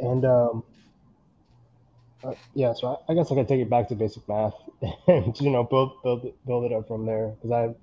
[0.02, 0.62] And um,
[2.22, 4.54] uh, yeah, so I, I, guess I could take it back to basic math
[5.08, 7.74] and you know build build build it up from there because I,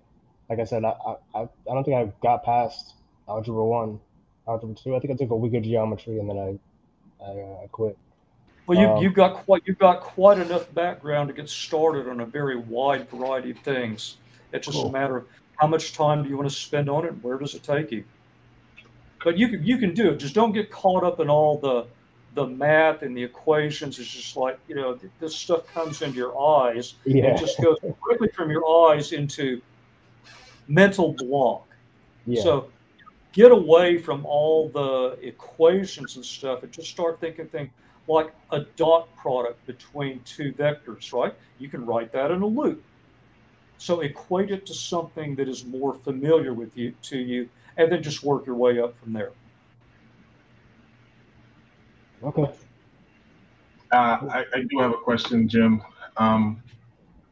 [0.50, 0.94] like I said, I,
[1.34, 2.94] I I don't think I got past
[3.28, 4.00] algebra one,
[4.48, 4.96] algebra two.
[4.96, 6.60] I think I took a week of geometry and then I
[7.24, 7.98] I, uh, quit.
[8.68, 12.20] Well, you um, you've got quite you've got quite enough background to get started on
[12.20, 14.18] a very wide variety of things.
[14.54, 14.90] It's just cool.
[14.90, 17.38] a matter of how much time do you want to spend on it, and where
[17.38, 18.04] does it take you.
[19.24, 20.18] But you can you can do it.
[20.18, 21.88] Just don't get caught up in all the
[22.38, 23.98] the math and the equations.
[23.98, 26.94] is just like you know this stuff comes into your eyes.
[27.04, 27.34] Yeah.
[27.34, 29.60] It just goes quickly from your eyes into
[30.68, 31.68] mental block.
[32.28, 32.44] Yeah.
[32.44, 32.70] So
[33.34, 37.72] get away from all the equations and stuff and just start thinking things
[38.08, 41.34] like a dot product between two vectors, right?
[41.58, 42.84] You can write that in a loop.
[43.80, 48.04] So equate it to something that is more familiar with you to you, and then
[48.04, 49.32] just work your way up from there.
[52.24, 52.49] Okay.
[53.91, 55.82] Uh, I, I, do have a question, Jim,
[56.18, 56.61] um,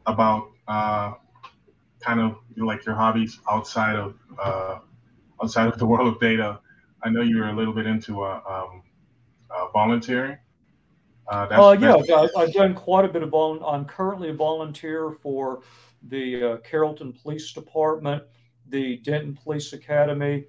[0.06, 1.14] about uh,
[2.00, 4.78] kind of like your hobbies outside of uh,
[5.42, 6.60] outside of the world of data.
[7.02, 8.82] I know you're a little bit into uh, um,
[9.50, 10.38] uh, volunteering.
[11.28, 12.34] Uh, uh, yeah, that's...
[12.36, 13.64] I've done quite a bit of vol.
[13.64, 15.62] I'm currently a volunteer for
[16.08, 18.22] the uh, Carrollton Police Department,
[18.68, 20.44] the Denton Police Academy,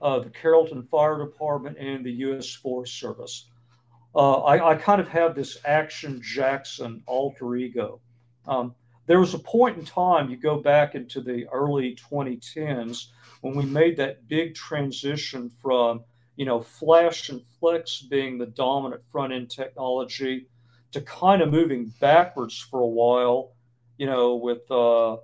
[0.00, 2.52] uh, the Carrollton Fire Department, and the U.S.
[2.54, 3.50] Forest Service.
[4.14, 8.00] Uh, I, I, kind of have this Action Jackson alter ego.
[8.46, 8.74] Um,
[9.06, 13.06] there was a point in time, you go back into the early 2010s,
[13.40, 16.04] when we made that big transition from
[16.36, 20.46] you know, Flash and Flex being the dominant front end technology
[20.92, 23.52] to kind of moving backwards for a while,
[23.98, 25.16] you know, with uh,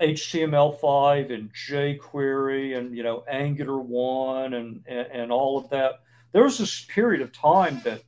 [0.00, 6.00] HTML5 and jQuery and, you know, Angular 1 and, and, and all of that.
[6.32, 8.02] There was this period of time that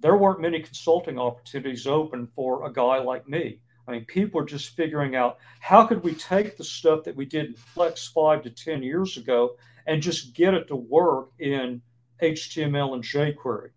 [0.00, 3.60] there weren't many consulting opportunities open for a guy like me.
[3.86, 7.24] I mean, people are just figuring out how could we take the stuff that we
[7.24, 9.56] did in Flex five to 10 years ago
[9.86, 11.82] and just get it to work in
[12.22, 13.70] HTML and jQuery.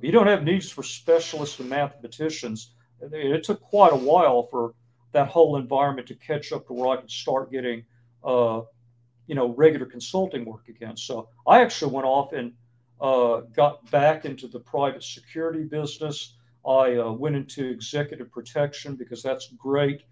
[0.00, 2.74] You don't have needs for specialists and mathematicians.
[3.00, 4.74] It took quite a while for
[5.12, 7.84] that whole environment to catch up to where I could start getting,
[8.22, 8.62] uh,
[9.28, 10.96] you know, regular consulting work again.
[10.96, 12.52] So I actually went off and
[13.00, 16.34] uh, got back into the private security business.
[16.66, 20.02] I uh, went into executive protection because that's great,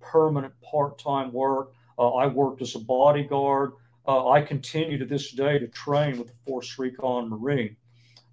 [0.00, 1.72] permanent part-time work.
[1.98, 3.72] Uh, I worked as a bodyguard.
[4.06, 7.76] Uh, I continue to this day to train with the Force Recon Marine.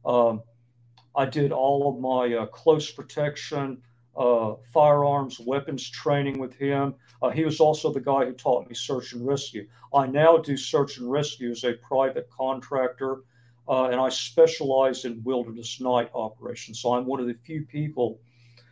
[0.05, 0.41] Um,
[1.15, 3.81] I did all of my uh, close protection,
[4.17, 6.95] uh, firearms, weapons training with him.
[7.21, 9.67] Uh, he was also the guy who taught me search and rescue.
[9.93, 13.23] I now do search and rescue as a private contractor,
[13.67, 16.79] uh, and I specialize in wilderness night operations.
[16.79, 18.19] So I'm one of the few people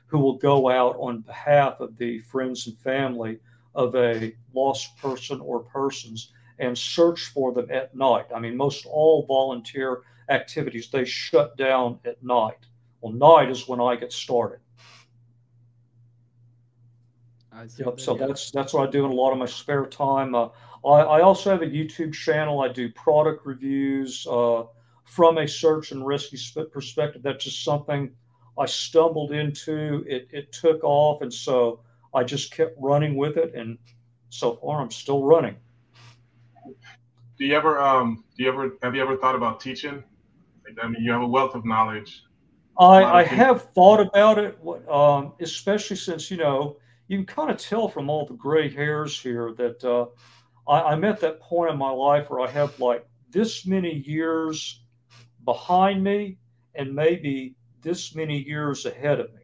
[0.08, 3.40] who will go out on behalf of the friends and family
[3.76, 8.26] of a lost person or persons and search for them at night.
[8.36, 12.58] I mean, most all volunteer activities they shut down at night.
[13.02, 14.60] Well, night is when I get started.
[17.78, 20.36] Yep, so that's that's what I do in a lot of my spare time.
[20.36, 20.50] Uh,
[20.86, 22.62] I, I, also have a YouTube channel.
[22.62, 24.64] I do product reviews uh,
[25.06, 27.22] from a search and rescue perspective.
[27.24, 28.12] That's just something
[28.58, 30.04] I stumbled into.
[30.08, 31.82] It, it took off, and so
[32.14, 33.54] I just kept running with it.
[33.56, 33.78] And
[34.30, 35.56] so far, I'm still running
[37.40, 40.04] do you ever um do you ever have you ever thought about teaching?
[40.84, 42.24] I mean, you have a wealth of knowledge.
[42.78, 44.58] I, I have thought about it,
[44.88, 46.78] um, especially since you know
[47.10, 50.06] you can kind of tell from all the gray hairs here that uh,
[50.72, 54.84] I, I'm at that point in my life where I have like this many years
[55.44, 56.38] behind me
[56.76, 59.42] and maybe this many years ahead of me.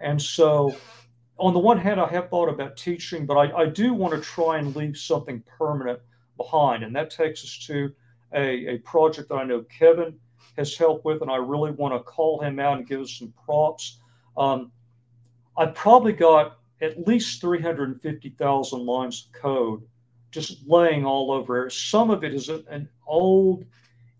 [0.00, 0.74] And so,
[1.38, 4.20] on the one hand, I have thought about teaching, but I, I do want to
[4.20, 6.00] try and leave something permanent
[6.38, 6.84] behind.
[6.84, 7.92] And that takes us to
[8.34, 10.18] a, a project that I know Kevin
[10.56, 13.34] has helped with, and I really want to call him out and give us some
[13.44, 14.00] props.
[14.38, 14.72] Um,
[15.56, 19.82] I probably got at least 350,000 lines of code
[20.32, 21.72] just laying all over it.
[21.72, 23.64] Some of it is an old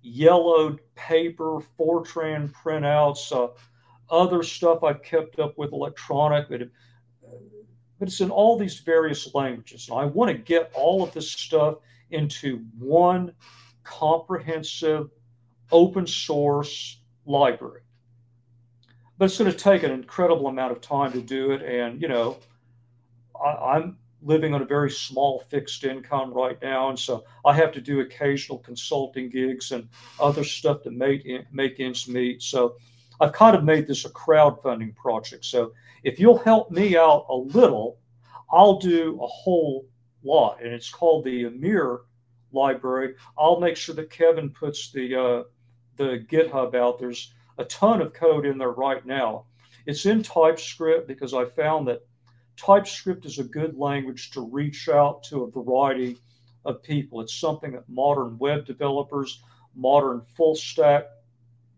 [0.02, 3.52] yellowed paper, Fortran printouts, uh,
[4.10, 6.60] other stuff I've kept up with electronic, but,
[7.98, 9.88] but it's in all these various languages.
[9.88, 11.76] And I want to get all of this stuff
[12.10, 13.32] into one
[13.84, 15.08] comprehensive
[15.70, 17.80] open source library.
[19.16, 21.62] But it's going to take an incredible amount of time to do it.
[21.62, 22.36] And, you know,
[23.44, 26.88] I, am living on a very small fixed income right now.
[26.88, 29.88] And so I have to do occasional consulting gigs and
[30.20, 32.42] other stuff to make, make ends meet.
[32.42, 32.76] So
[33.20, 35.44] I've kind of made this a crowdfunding project.
[35.44, 35.72] So
[36.04, 37.98] if you'll help me out a little,
[38.50, 39.86] I'll do a whole
[40.22, 40.62] lot.
[40.62, 42.00] And it's called the AMYR
[42.52, 43.14] library.
[43.38, 45.42] I'll make sure that Kevin puts the uh,
[45.96, 46.98] the GitHub out.
[46.98, 49.46] There's a ton of code in there right now.
[49.86, 52.06] It's in TypeScript because I found that
[52.56, 56.18] TypeScript is a good language to reach out to a variety
[56.64, 57.20] of people.
[57.20, 59.42] It's something that modern web developers,
[59.74, 61.06] modern full stack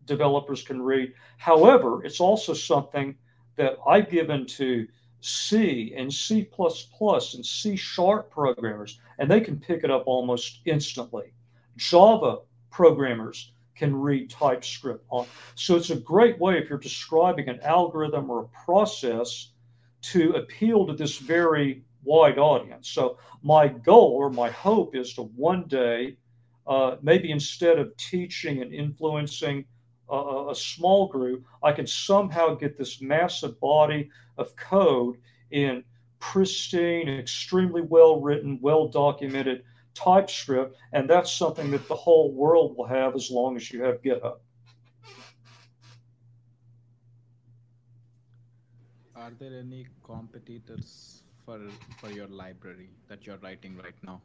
[0.04, 1.14] developers can read.
[1.38, 3.16] However, it's also something
[3.56, 4.86] that I've given to
[5.20, 11.32] C and C and C sharp programmers, and they can pick it up almost instantly.
[11.76, 15.04] Java programmers can read TypeScript.
[15.54, 19.52] So it's a great way if you're describing an algorithm or a process
[20.12, 22.90] to appeal to this very wide audience.
[22.90, 26.16] So my goal or my hope is to one day,
[26.66, 29.64] uh, maybe instead of teaching and influencing
[30.10, 35.16] a, a small group, I can somehow get this massive body of code
[35.50, 35.84] in
[36.20, 39.62] pristine, extremely well written, well documented
[39.94, 44.02] TypeScript, and that's something that the whole world will have as long as you have
[44.02, 44.36] GitHub.
[49.24, 51.58] Are there any competitors for
[51.98, 54.20] for your library that you're writing right now?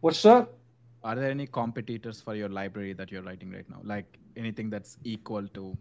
[0.00, 0.48] What's that?
[1.04, 3.78] Are there any competitors for your library that you're writing right now?
[3.84, 5.78] Like anything that's equal to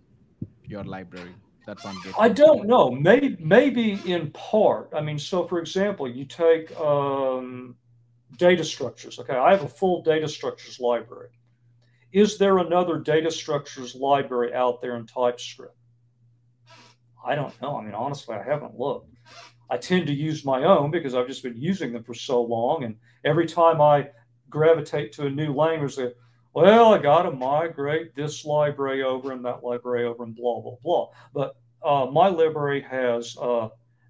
[0.64, 1.34] your library
[1.66, 2.20] that's on GitHub?
[2.20, 2.92] I don't know.
[2.92, 4.94] Maybe maybe in part.
[4.94, 7.76] I mean, so for example, you take um,
[8.38, 9.18] data structures.
[9.18, 11.32] Okay, I have a full data structures library.
[12.12, 15.76] Is there another data structures library out there in TypeScript?
[17.26, 17.78] I don't know.
[17.78, 19.10] I mean, honestly, I haven't looked.
[19.70, 22.84] I tend to use my own because I've just been using them for so long.
[22.84, 24.10] And every time I
[24.50, 26.12] gravitate to a new language, they,
[26.54, 30.76] well, I got to migrate this library over and that library over and blah, blah,
[30.84, 31.08] blah.
[31.34, 33.70] But uh, my library has uh,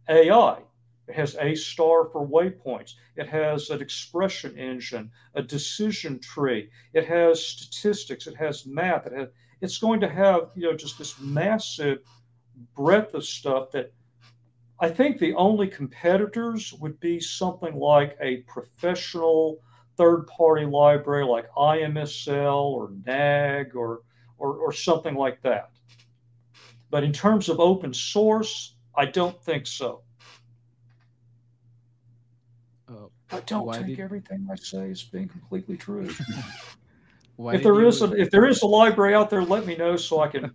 [0.09, 0.59] AI.
[1.07, 2.93] It has A star for waypoints.
[3.15, 6.69] It has an expression engine, a decision tree.
[6.93, 8.27] It has statistics.
[8.27, 9.05] It has math.
[9.07, 9.27] It has,
[9.61, 11.99] it's going to have, you know, just this massive
[12.75, 13.91] breadth of stuff that
[14.79, 19.59] I think the only competitors would be something like a professional
[19.95, 24.01] third party library like IMSL or NAG or,
[24.37, 25.69] or, or something like that.
[26.89, 30.01] But in terms of open source, I don't think so.
[32.89, 33.99] Uh, I don't think did...
[33.99, 36.09] everything I say is being completely true.
[37.39, 40.19] if there is a, if there is a library out there, let me know so
[40.19, 40.51] I can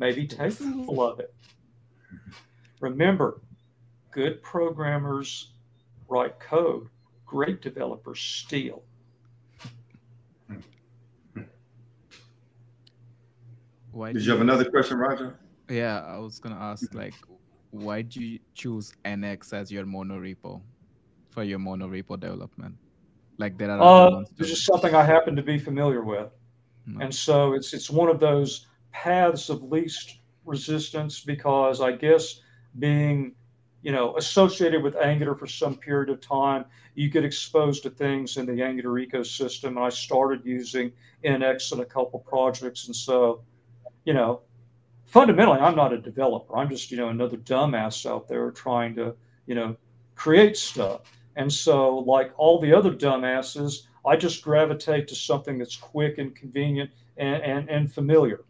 [0.00, 1.32] maybe take full of it.
[2.80, 3.40] Remember,
[4.10, 5.52] good programmers
[6.08, 6.88] write code,
[7.26, 8.82] great developers steal.
[13.92, 15.38] Why did you have another question, Roger?
[15.68, 17.14] Yeah, I was gonna ask like,
[17.70, 20.62] why do you choose NX as your monorepo
[21.30, 22.76] for your monorepo development?
[23.36, 23.80] Like there are.
[23.80, 26.30] Uh, it's just something I happen to be familiar with,
[26.86, 27.00] no.
[27.00, 32.40] and so it's it's one of those paths of least resistance because I guess
[32.78, 33.34] being
[33.82, 36.64] you know associated with Angular for some period of time,
[36.94, 39.68] you get exposed to things in the Angular ecosystem.
[39.68, 40.92] And I started using
[41.24, 43.42] NX in a couple projects, and so
[44.04, 44.42] you know
[45.06, 46.56] fundamentally I'm not a developer.
[46.56, 49.14] I'm just you know another dumbass out there trying to
[49.46, 49.76] you know
[50.14, 51.00] create stuff.
[51.36, 56.34] And so like all the other dumbasses, I just gravitate to something that's quick and
[56.34, 58.44] convenient and, and, and familiar.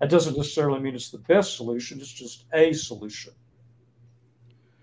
[0.00, 3.32] That doesn't necessarily mean it's the best solution, it's just a solution.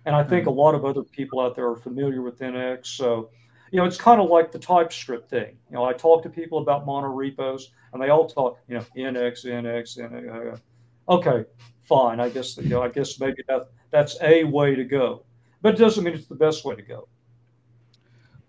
[0.06, 0.50] And I think hmm.
[0.50, 2.88] a lot of other people out there are familiar with NX.
[2.88, 3.30] So,
[3.72, 5.58] you know, it's kind of like the TypeScript thing.
[5.70, 9.46] You know, I talk to people about monorepos and they all talk, you know, NX,
[9.46, 10.60] NX, NX.
[11.08, 11.46] Okay,
[11.84, 12.20] fine.
[12.20, 15.24] I guess, you know, I guess maybe that that's a way to go,
[15.62, 17.08] but it doesn't mean it's the best way to go.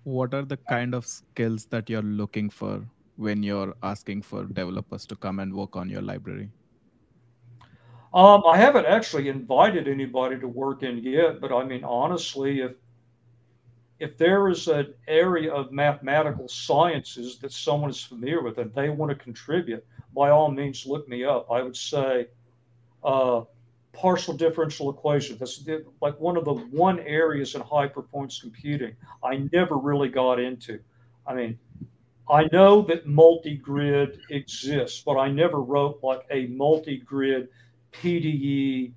[0.04, 2.84] What are the kind of skills that you're looking for
[3.16, 6.50] when you're asking for developers to come and work on your library?
[8.14, 12.72] Um, I haven't actually invited anybody to work in yet, but I mean, honestly, if
[13.98, 18.90] if there is an area of mathematical sciences that someone is familiar with and they
[18.90, 21.46] want to contribute, by all means, look me up.
[21.50, 22.26] I would say
[23.04, 23.42] uh,
[23.92, 25.36] partial differential equation.
[25.38, 25.64] That's
[26.00, 30.80] like one of the one areas in high performance computing I never really got into.
[31.26, 31.58] I mean,
[32.32, 37.48] I know that multi-grid exists, but I never wrote like a multi-grid
[37.92, 38.94] PDE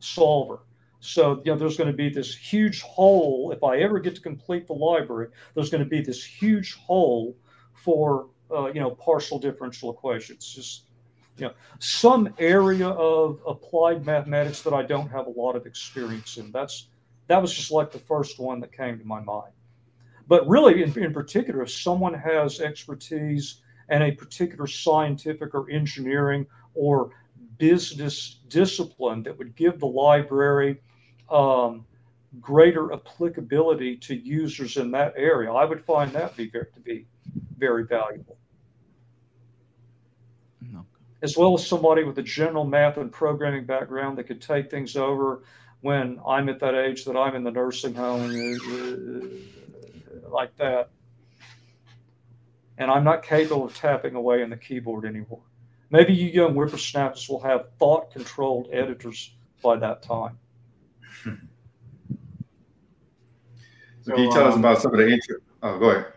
[0.00, 0.58] solver.
[1.00, 3.52] So, you know, there's going to be this huge hole.
[3.52, 7.34] If I ever get to complete the library, there's going to be this huge hole
[7.72, 10.46] for, uh, you know, partial differential equations.
[10.54, 10.82] Just,
[11.38, 16.36] you know, some area of applied mathematics that I don't have a lot of experience
[16.36, 16.52] in.
[16.52, 16.88] That's,
[17.28, 19.53] that was just like the first one that came to my mind.
[20.26, 26.46] But really, in, in particular, if someone has expertise and a particular scientific or engineering
[26.74, 27.10] or
[27.58, 30.80] business discipline that would give the library
[31.30, 31.84] um,
[32.40, 37.06] greater applicability to users in that area, I would find that be very, to be
[37.58, 38.38] very valuable.
[40.60, 40.86] No.
[41.22, 44.96] As well as somebody with a general math and programming background that could take things
[44.96, 45.42] over
[45.82, 48.30] when I'm at that age that I'm in the nursing home.
[48.30, 49.28] Uh, uh,
[50.34, 50.90] Like that.
[52.76, 55.42] And I'm not capable of tapping away on the keyboard anymore.
[55.90, 60.36] Maybe you young whippersnappers will have thought controlled editors by that time.
[64.02, 65.36] So, Can you tell um, us about some of the intro?
[65.62, 66.12] Oh, go ahead.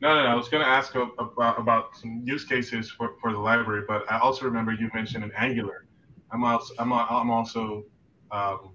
[0.00, 0.28] No, no, no.
[0.28, 4.10] I was going to ask about, about some use cases for, for the library, but
[4.10, 5.86] I also remember you mentioned an Angular.
[6.32, 7.84] I'm also I'm, I'm also
[8.30, 8.70] um,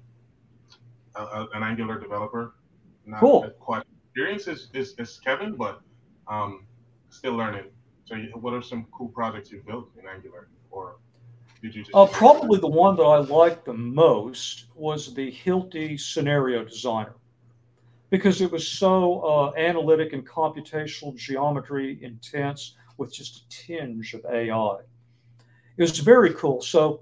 [1.16, 2.56] a, an Angular developer.
[3.06, 3.50] Not cool.
[3.60, 3.84] Quite
[4.16, 5.82] experience is, is, is Kevin, but
[6.30, 6.66] um,
[7.10, 7.66] still learning.
[8.06, 10.98] So, you, what are some cool projects you've built in Angular, or
[11.62, 11.94] did you just?
[11.94, 17.16] Uh, probably the one that I liked the most was the Hilti Scenario Designer,
[18.10, 24.24] because it was so uh, analytic and computational geometry intense with just a tinge of
[24.32, 24.78] AI.
[25.78, 26.62] It was very cool.
[26.62, 27.02] So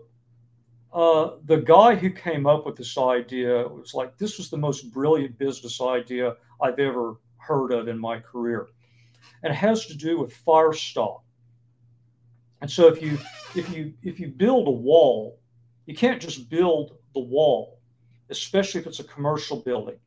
[0.94, 4.94] uh, the guy who came up with this idea was like, this was the most
[4.94, 8.68] brilliant business idea I've ever heard of in my career.
[9.42, 11.22] And it has to do with firestop.
[12.62, 13.18] And so if you
[13.56, 15.40] if you if you build a wall,
[15.86, 17.80] you can't just build the wall,
[18.30, 19.98] especially if it's a commercial building.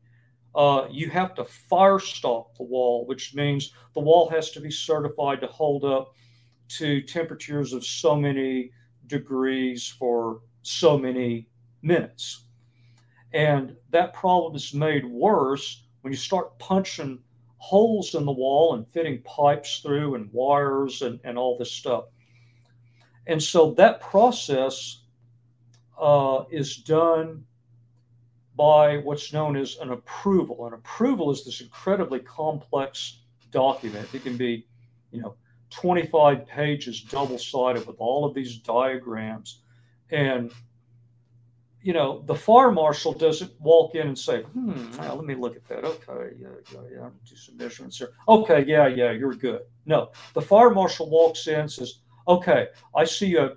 [0.54, 5.40] Uh, you have to firestop the wall, which means the wall has to be certified
[5.42, 6.14] to hold up
[6.68, 8.70] to temperatures of so many
[9.06, 11.48] degrees for so many
[11.82, 12.44] minutes.
[13.32, 17.20] And that problem is made worse when you start punching
[17.58, 22.04] holes in the wall and fitting pipes through and wires and, and all this stuff.
[23.26, 25.02] And so that process
[25.98, 27.44] uh, is done
[28.56, 30.66] by what's known as an approval.
[30.66, 34.08] An approval is this incredibly complex document.
[34.14, 34.66] It can be,
[35.10, 35.34] you know,
[35.70, 39.62] 25 pages double sided with all of these diagrams.
[40.10, 40.52] And
[41.86, 45.54] you know, the fire marshal doesn't walk in and say, hmm, well, let me look
[45.54, 45.84] at that.
[45.84, 48.10] Okay, yeah, yeah, yeah, do some measurements here.
[48.26, 49.60] Okay, yeah, yeah, you're good.
[49.84, 53.52] No, the fire marshal walks in and says, okay, I see a,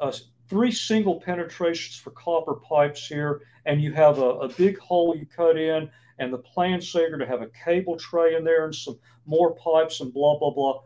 [0.00, 0.12] a
[0.48, 5.24] three single penetrations for copper pipes here, and you have a, a big hole you
[5.24, 5.88] cut in,
[6.18, 10.00] and the plan sager to have a cable tray in there and some more pipes
[10.00, 10.80] and blah, blah, blah.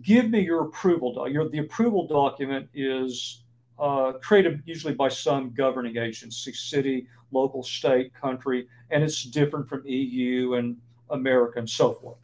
[0.00, 1.12] Give me your approval.
[1.12, 1.30] Doc.
[1.30, 3.43] Your, the approval document is
[3.78, 9.82] uh, created usually by some governing agency, city, local, state, country, and it's different from
[9.86, 10.76] EU and
[11.10, 12.18] America and so forth.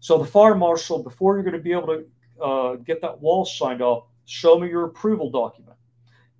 [0.00, 3.44] So the fire marshal, before you're going to be able to uh, get that wall
[3.44, 5.76] signed off, show me your approval document.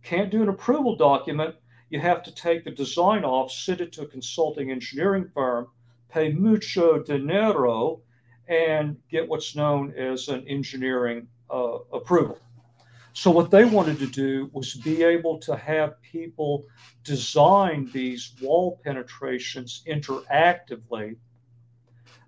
[0.02, 1.56] Can't do an approval document.
[1.90, 5.68] You have to take the design off, send it to a consulting engineering firm,
[6.08, 8.02] pay mucho dinero,
[8.46, 12.38] and get what's known as an engineering uh, approval.
[13.12, 16.64] So, what they wanted to do was be able to have people
[17.02, 21.16] design these wall penetrations interactively.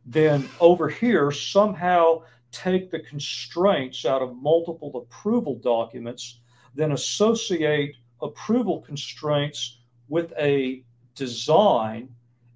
[0.04, 6.40] Then, over here, somehow take the constraints out of multiple approval documents,
[6.74, 12.08] then associate approval constraints with a design.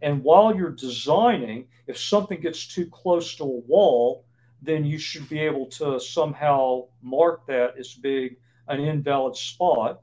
[0.02, 4.24] And while you're designing, if something gets too close to a wall,
[4.64, 8.36] then you should be able to somehow mark that as being
[8.68, 10.02] an invalid spot.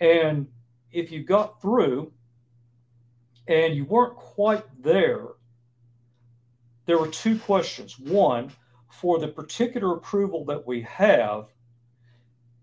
[0.00, 0.48] And
[0.90, 2.12] if you got through
[3.46, 5.26] and you weren't quite there,
[6.86, 7.98] there were two questions.
[7.98, 8.50] One,
[8.90, 11.48] for the particular approval that we have,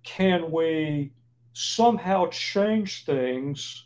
[0.03, 1.13] can we
[1.53, 3.85] somehow change things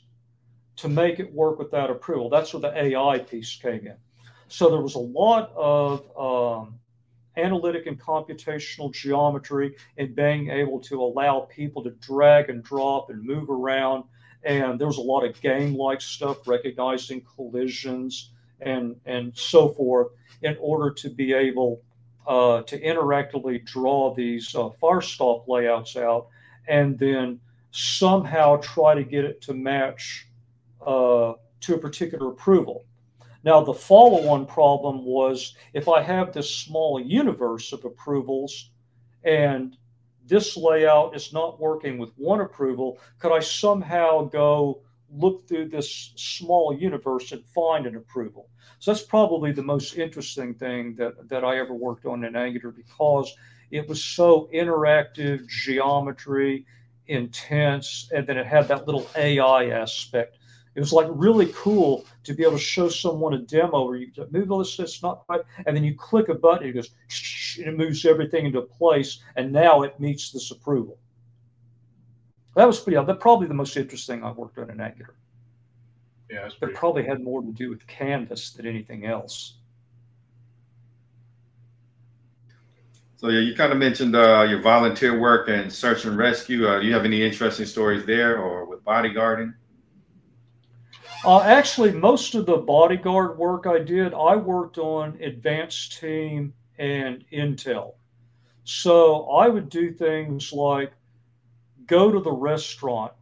[0.75, 2.29] to make it work without approval.
[2.29, 3.95] That's where the AI piece came in.
[4.47, 6.79] So there was a lot of um,
[7.37, 13.23] analytic and computational geometry and being able to allow people to drag and drop and
[13.23, 14.03] move around.
[14.43, 20.11] And there was a lot of game-like stuff, recognizing collisions and and so forth,
[20.41, 21.81] in order to be able
[22.27, 26.27] uh, to interactively draw these uh, fire stop layouts out,
[26.67, 27.39] and then
[27.71, 30.27] somehow try to get it to match
[30.85, 32.85] uh, to a particular approval.
[33.43, 38.71] Now, the follow on problem was if I have this small universe of approvals
[39.23, 39.77] and
[40.25, 44.81] this layout is not working with one approval, could I somehow go
[45.11, 48.49] look through this small universe and find an approval?
[48.79, 52.71] So that's probably the most interesting thing that, that I ever worked on in Angular
[52.71, 53.35] because
[53.71, 56.65] it was so interactive, geometry,
[57.07, 60.37] intense, and then it had that little AI aspect
[60.75, 64.11] it was like really cool to be able to show someone a demo where you
[64.31, 66.89] move all this, it's not right, and then you click a button, it goes,
[67.57, 70.97] and it moves everything into place, and now it meets this approval.
[72.55, 75.15] That was pretty, that probably the most interesting I've worked on in Angular.
[76.29, 79.55] Yeah, it probably had more to do with Canvas than anything else.
[83.17, 86.67] So yeah, you kind of mentioned uh, your volunteer work and search and rescue.
[86.67, 89.53] Uh, do you have any interesting stories there, or with bodyguarding?
[91.25, 97.23] Uh, actually, most of the bodyguard work I did, I worked on advanced team and
[97.31, 97.93] intel.
[98.65, 100.91] So I would do things like
[101.85, 103.13] go to the restaurant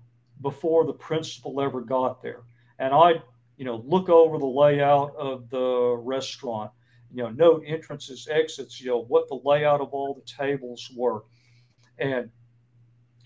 [0.41, 2.41] before the principal ever got there.
[2.79, 3.21] And I'd,
[3.57, 6.71] you know, look over the layout of the restaurant,
[7.13, 11.21] you know, note entrances, exits, you know, what the layout of all the tables were,
[11.99, 12.31] and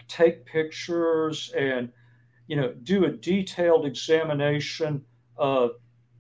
[0.10, 1.94] take pictures and
[2.48, 5.04] you know, do a detailed examination
[5.38, 5.72] of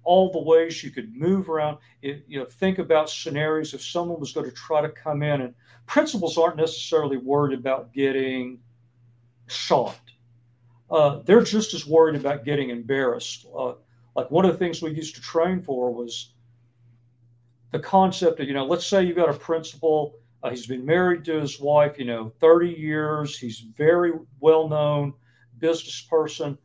[0.04, 1.78] all the ways you could move around.
[2.02, 5.42] It, you know, think about scenarios if someone was going to try to come in,
[5.42, 5.54] and
[5.88, 8.60] principals aren't necessarily worried about getting
[9.48, 10.00] shot.
[10.90, 13.48] Uh, they're just as worried about getting embarrassed.
[13.58, 13.74] Uh,
[14.16, 16.34] like one of the things we used to train for was
[17.72, 21.26] the concept of, you know, let's say you got a principal, uh, he's been married
[21.26, 25.14] to his wife, you know, 30 years, he's very well known
[25.66, 26.58] business person,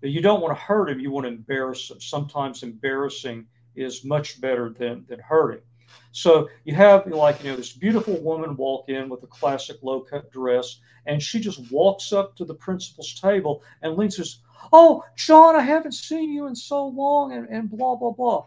[0.00, 2.00] you don't want to hurt him, you want to embarrass him.
[2.00, 3.46] Sometimes embarrassing
[3.76, 5.60] is much better than, than hurting.
[6.12, 10.00] So you have like, you know, this beautiful woman walk in with a classic low
[10.00, 14.38] cut dress, and she just walks up to the principal's table and leans says,
[14.72, 18.46] Oh, John, I haven't seen you in so long, and, and blah, blah, blah.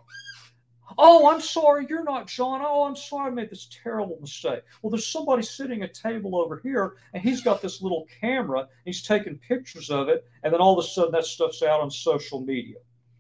[0.98, 2.62] Oh, I'm sorry, you're not John.
[2.64, 4.62] Oh, I'm sorry, I made this terrible mistake.
[4.82, 8.68] Well, there's somebody sitting at a table over here, and he's got this little camera.
[8.86, 11.92] He's taking pictures of it, and then all of a sudden that stuff's out on
[11.92, 12.78] social media.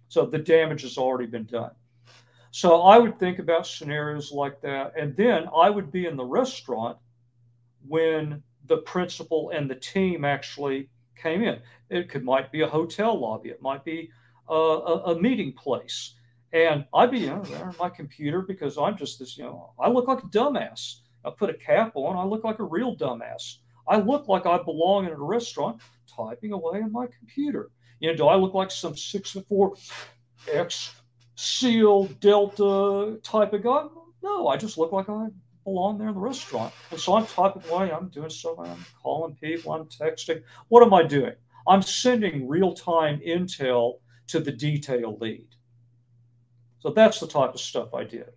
[0.07, 1.71] So the damage has already been done.
[2.51, 6.25] So I would think about scenarios like that, and then I would be in the
[6.25, 6.97] restaurant
[7.87, 11.59] when the principal and the team actually came in.
[11.89, 13.49] It could might be a hotel lobby.
[13.49, 14.11] It might be
[14.49, 16.15] a, a, a meeting place
[16.53, 19.73] and I'd be you know, there on my computer because I'm just this, you know,
[19.79, 20.97] I look like a dumbass.
[21.23, 23.57] I put a cap on, I look like a real dumbass.
[23.87, 27.71] I look like I belong in a restaurant typing away on my computer.
[27.99, 29.75] You know, do I look like some six four
[30.51, 30.95] X
[31.35, 33.85] SEAL Delta type of guy?
[34.23, 35.27] No, I just look like I
[35.63, 36.73] belong there in the restaurant.
[36.89, 40.41] And so I'm typing away, I'm doing stuff, I'm calling people, I'm texting.
[40.69, 41.33] What am I doing?
[41.67, 45.47] I'm sending real time intel to the detail lead.
[46.81, 48.31] So that's the type of stuff I did.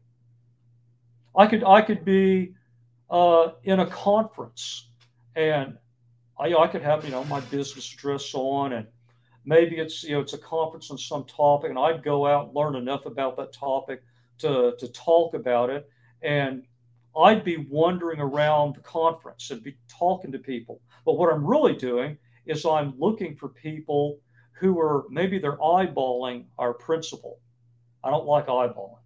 [1.37, 2.55] I could I could be
[3.11, 4.89] uh, in a conference
[5.35, 5.77] and
[6.39, 8.87] I, I could have you know my business dress on and
[9.45, 12.55] maybe it's you know it's a conference on some topic and I'd go out and
[12.55, 14.03] learn enough about that topic
[14.39, 15.89] to to talk about it
[16.23, 16.65] and
[17.17, 20.81] I'd be wandering around the conference and be talking to people.
[21.07, 24.19] But what I'm really doing is I'm looking for people
[24.53, 27.39] who are maybe they're eyeballing our principal
[28.05, 28.99] I don't like eyeballing.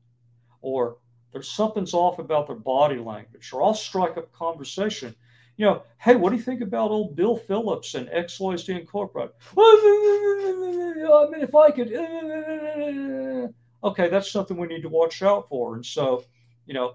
[0.61, 0.97] Or
[1.33, 3.53] there's something's off about their body language.
[3.53, 5.15] Or I'll strike up conversation.
[5.57, 9.35] You know, hey, what do you think about old Bill Phillips and X XYZ Incorporated?
[9.57, 11.93] I mean, if I could,
[13.85, 15.75] okay, that's something we need to watch out for.
[15.75, 16.25] And so,
[16.67, 16.95] you know,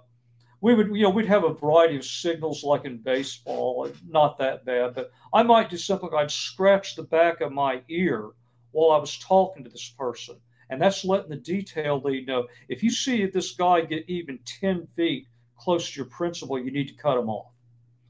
[0.61, 4.63] we would, you know, we'd have a variety of signals like in baseball, not that
[4.63, 8.29] bad, but I might do something I'd scratch the back of my ear
[8.71, 10.37] while I was talking to this person
[10.73, 14.87] and that's letting the detail lead know if you see this guy get even 10
[14.95, 17.51] feet close to your principal, you need to cut him off.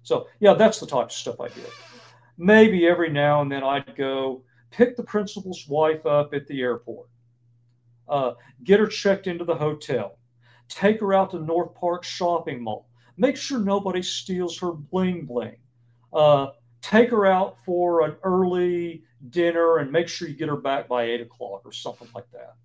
[0.03, 1.67] So, yeah, that's the type of stuff I did.
[2.37, 7.09] maybe every now and then I'd go pick the principal's wife up at the airport,
[8.07, 8.33] uh,
[8.63, 10.17] get her checked into the hotel,
[10.69, 12.87] take her out to North Park Shopping Mall,
[13.17, 15.57] make sure nobody steals her bling bling,
[16.13, 16.47] uh,
[16.81, 21.03] take her out for an early dinner, and make sure you get her back by
[21.03, 22.55] eight o'clock or something like that.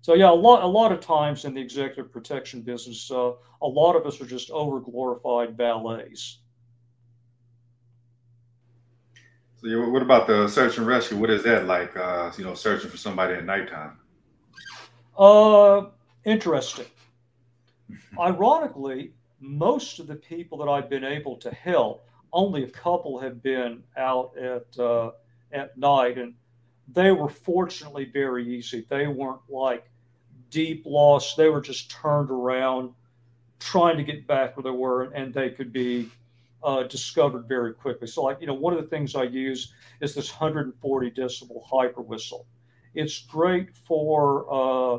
[0.00, 3.66] So yeah, a lot a lot of times in the executive protection business, uh, a
[3.66, 6.40] lot of us are just over glorified valets.
[9.62, 11.16] So what about the search and rescue?
[11.16, 11.96] What is that like?
[11.96, 13.98] Uh, you know, searching for somebody at nighttime.
[15.18, 15.86] Uh,
[16.26, 16.86] interesting.
[18.20, 23.42] Ironically, most of the people that I've been able to help, only a couple have
[23.42, 25.12] been out at uh,
[25.52, 26.34] at night, and
[26.92, 28.84] they were fortunately very easy.
[28.90, 29.88] They weren't like
[30.50, 31.36] deep lost.
[31.36, 32.90] They were just turned around,
[33.60, 36.10] trying to get back where they were, and they could be
[36.64, 38.08] uh, discovered very quickly.
[38.08, 42.02] So, like you know, one of the things I use is this 140 decibel hyper
[42.02, 42.46] whistle.
[42.94, 44.98] It's great for uh,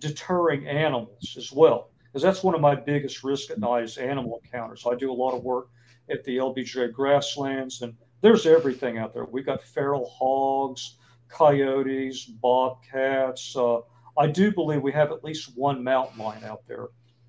[0.00, 4.40] deterring animals as well, because that's one of my biggest risk at night is animal
[4.44, 4.84] encounters.
[4.84, 5.68] I do a lot of work
[6.10, 9.24] at the LBJ grasslands, and there's everything out there.
[9.24, 10.96] We've got feral hogs,
[11.28, 13.56] coyotes, bobcats.
[13.56, 13.80] Uh,
[14.18, 16.88] I do believe we have at least one mountain lion out there.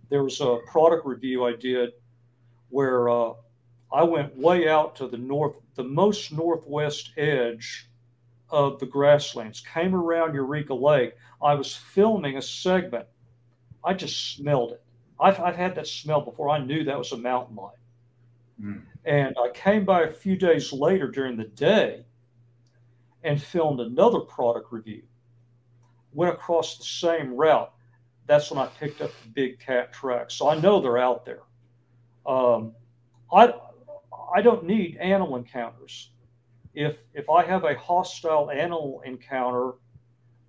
[0.09, 1.91] There was a product review I did
[2.69, 3.33] where uh,
[3.93, 7.89] I went way out to the north, the most northwest edge
[8.49, 11.13] of the grasslands, came around Eureka Lake.
[11.41, 13.07] I was filming a segment.
[13.83, 14.83] I just smelled it.
[15.19, 16.49] I've, I've had that smell before.
[16.49, 17.75] I knew that was a mountain lion.
[18.61, 18.81] Mm.
[19.05, 22.05] And I came by a few days later during the day
[23.23, 25.03] and filmed another product review
[26.13, 27.71] went across the same route,
[28.25, 30.35] that's when I picked up the big cat tracks.
[30.35, 31.41] So I know they're out there.
[32.25, 32.73] Um,
[33.33, 33.53] I
[34.33, 36.11] I don't need animal encounters.
[36.73, 39.73] If if I have a hostile animal encounter,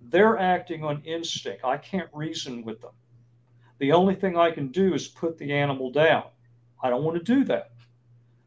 [0.01, 1.63] they're acting on instinct.
[1.63, 2.91] I can't reason with them.
[3.79, 6.25] The only thing I can do is put the animal down.
[6.81, 7.71] I don't want to do that.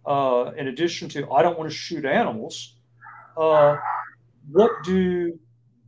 [0.07, 2.77] Uh, in addition to, I don't want to shoot animals.
[3.37, 3.77] Uh,
[4.51, 5.39] what do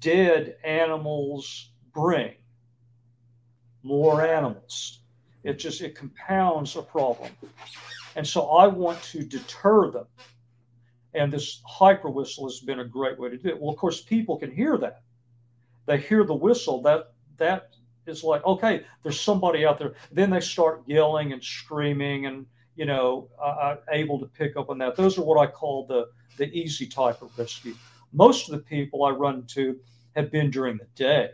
[0.00, 2.34] dead animals bring
[3.82, 5.00] more animals.
[5.44, 7.30] It just it compounds a problem.
[8.16, 10.06] And so I want to deter them.
[11.14, 13.60] And this hyper whistle has been a great way to do it.
[13.60, 15.02] Well, of course, people can hear that.
[15.86, 16.82] They hear the whistle.
[16.82, 17.70] That that
[18.06, 19.94] is like, okay, there's somebody out there.
[20.12, 22.46] Then they start yelling and screaming and
[22.78, 24.96] you know, uh, able to pick up on that.
[24.96, 26.06] Those are what I call the
[26.38, 27.74] the easy type of rescue
[28.12, 29.78] most of the people I run to
[30.16, 31.30] have been during the day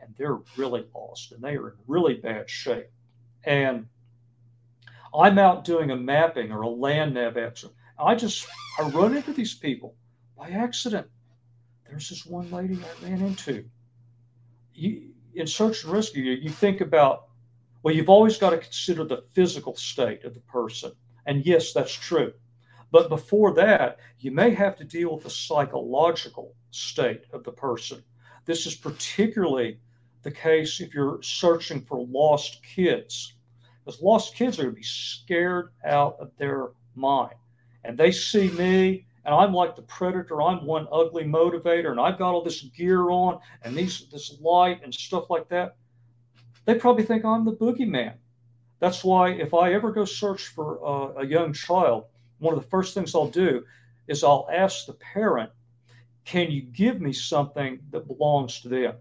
[0.00, 2.88] and they're really lost and they are in really bad shape.
[3.44, 3.86] And
[5.14, 7.74] I'm out doing a mapping or a land nav exercise.
[7.98, 8.46] I just
[8.78, 9.94] I run into these people
[10.36, 11.06] by accident.
[11.88, 13.64] There's this one lady I ran into.
[14.74, 17.25] You, in search and rescue, you think about
[17.86, 20.90] well, you've always got to consider the physical state of the person.
[21.26, 22.32] And yes, that's true.
[22.90, 28.02] But before that, you may have to deal with the psychological state of the person.
[28.44, 29.78] This is particularly
[30.24, 33.34] the case if you're searching for lost kids,
[33.84, 37.36] because lost kids are going to be scared out of their mind.
[37.84, 40.42] And they see me, and I'm like the predator.
[40.42, 44.80] I'm one ugly motivator, and I've got all this gear on and these this light
[44.82, 45.76] and stuff like that.
[46.66, 48.14] They probably think I'm the boogeyman.
[48.80, 52.04] That's why if I ever go search for a, a young child,
[52.38, 53.64] one of the first things I'll do
[54.08, 55.50] is I'll ask the parent,
[56.24, 58.96] can you give me something that belongs to them?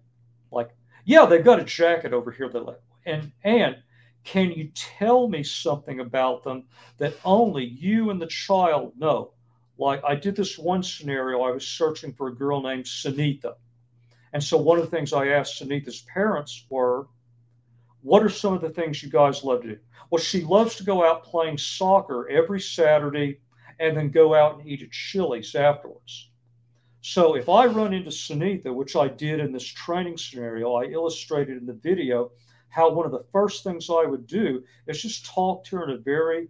[0.51, 0.69] Like,
[1.03, 3.77] yeah, they've got a jacket over here that like, and and
[4.23, 6.63] can you tell me something about them
[6.97, 9.31] that only you and the child know?
[9.77, 13.55] Like I did this one scenario, I was searching for a girl named Sunitha.
[14.33, 17.07] And so one of the things I asked Sunitha's parents were,
[18.06, 19.80] what are some of the things you guys love to do?
[20.11, 23.40] Well, she loves to go out playing soccer every Saturday
[23.80, 26.30] and then go out and eat at Chili's afterwards.
[27.02, 31.57] So if I run into Sunitha, which I did in this training scenario, I illustrated
[31.57, 32.32] in the video
[32.69, 35.95] how one of the first things I would do is just talk to her in
[35.95, 36.48] a very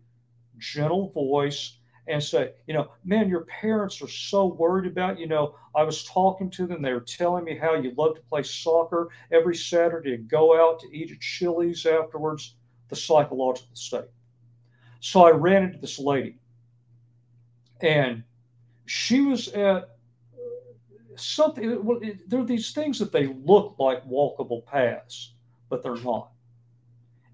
[0.58, 1.78] gentle voice
[2.08, 6.04] and say, you know, man, your parents are so worried about, you know, I was
[6.04, 6.82] talking to them.
[6.82, 10.80] They were telling me how you love to play soccer every Saturday and go out
[10.82, 12.56] to eat at Chili's afterwards,
[12.90, 14.06] the psychological state.
[15.00, 16.38] So I ran into this lady
[17.82, 18.24] and
[18.86, 19.88] she was at uh,
[21.16, 25.34] something, well, there are these things that they look like walkable paths,
[25.70, 26.32] but they're not.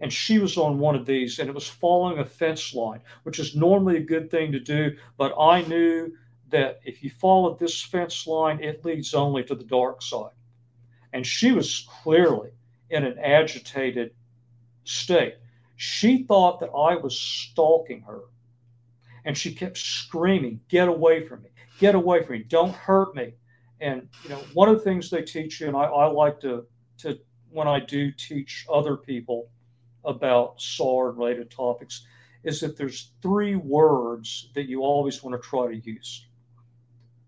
[0.01, 3.37] And she was on one of these, and it was following a fence line, which
[3.37, 4.97] is normally a good thing to do.
[5.15, 6.11] But I knew
[6.49, 10.33] that if you follow this fence line, it leads only to the dark side.
[11.13, 12.49] And she was clearly
[12.89, 14.15] in an agitated
[14.85, 15.35] state.
[15.75, 18.21] She thought that I was stalking her.
[19.23, 21.49] And she kept screaming, Get away from me,
[21.79, 23.33] get away from me, don't hurt me.
[23.79, 26.65] And you know, one of the things they teach you, and I, I like to
[26.99, 27.19] to
[27.51, 29.49] when I do teach other people
[30.05, 32.05] about SAR related topics,
[32.43, 36.25] is that there's three words that you always want to try to use.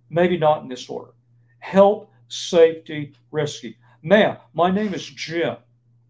[0.09, 1.11] Maybe not in this order.
[1.59, 3.73] Help, safety, rescue.
[4.01, 5.57] Ma'am, my name is Jim.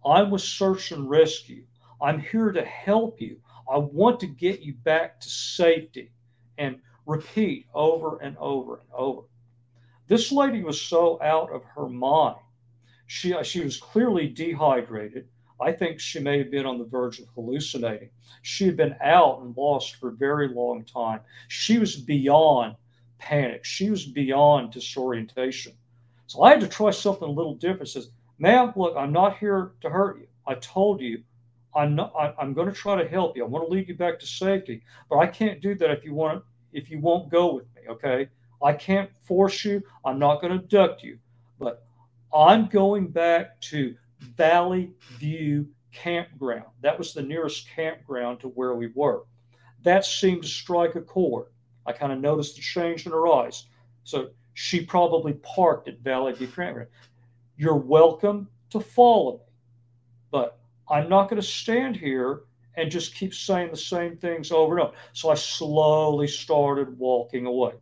[0.06, 1.64] I'm with Search and Rescue.
[2.02, 3.40] I'm here to help you.
[3.72, 6.12] I want to get you back to safety.
[6.58, 9.22] And repeat over and over and over.
[10.08, 12.38] This lady was so out of her mind.
[13.08, 15.28] She, she was clearly dehydrated.
[15.64, 18.10] I think she may have been on the verge of hallucinating.
[18.42, 21.22] She had been out and lost for a very long time.
[21.48, 22.76] She was beyond
[23.18, 23.64] panic.
[23.64, 25.74] She was beyond disorientation.
[26.28, 27.90] So I had to try something a little different.
[27.90, 28.10] Says,
[28.40, 30.28] ma'am, look, I'm not here to hurt you.
[30.46, 31.24] I told you
[31.76, 33.44] I'm not I, am going to try to help you.
[33.44, 36.14] I want to lead you back to safety, but I can't do that if you
[36.14, 38.28] want if you won't go with me, okay?
[38.62, 39.82] I can't force you.
[40.06, 41.20] I'm not going to abduct you,
[41.60, 41.86] but
[42.34, 46.66] I'm going back to Valley View Campground.
[46.82, 49.24] That was the nearest campground to where we were.
[49.84, 51.48] That seemed to strike a chord.
[51.86, 53.68] I kind of noticed the change in her eyes.
[54.04, 56.90] So she probably parked at Valley View Campground.
[57.58, 59.54] You're welcome to follow me,
[60.32, 60.60] but
[60.90, 62.42] I'm not going to stand here
[62.76, 64.98] and just keep saying the same things over and over.
[65.14, 67.74] So I slowly started walking away.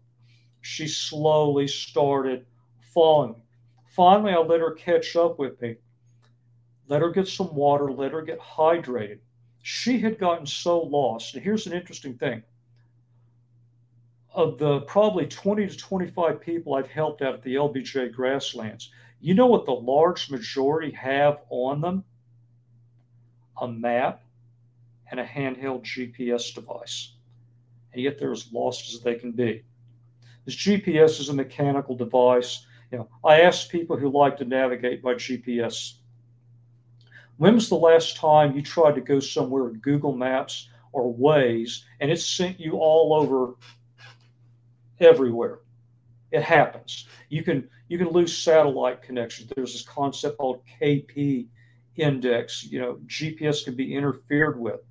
[0.62, 2.46] She slowly started
[2.94, 3.44] following me.
[3.96, 5.76] Finally, I let her catch up with me,
[6.92, 9.20] let her get some water, let her get hydrated.
[9.64, 11.34] She had gotten so lost.
[11.34, 12.44] And here's an interesting thing
[14.34, 18.92] of the probably 20 to 25 people I've helped out at the LBJ grasslands,
[19.22, 22.04] you know what the large majority have on them?
[23.62, 24.24] A map
[25.12, 27.14] and a handheld GPS device.
[27.94, 29.64] And yet they're as lost as they can be.
[30.44, 32.66] This GPS is a mechanical device.
[32.92, 35.94] You know, I ask people who like to navigate by GPS,
[37.42, 41.82] when was the last time you tried to go somewhere with Google Maps or Waze
[42.00, 43.56] and it sent you all over
[45.00, 45.62] everywhere?
[46.32, 47.08] It happens.
[47.30, 49.52] You can you can lose satellite connections.
[49.56, 51.48] There's this concept called KP
[51.96, 52.64] index.
[52.64, 54.82] You know, GPS can be interfered with.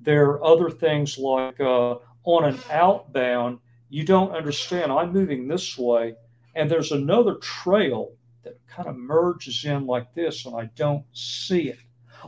[0.00, 3.58] There are other things like uh, on an outbound,
[3.90, 4.90] you don't understand.
[4.90, 6.14] I'm moving this way,
[6.54, 8.12] and there's another trail
[8.42, 11.78] that kind of merges in like this, and I don't see it.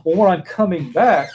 [0.03, 1.29] Well, when I'm coming back,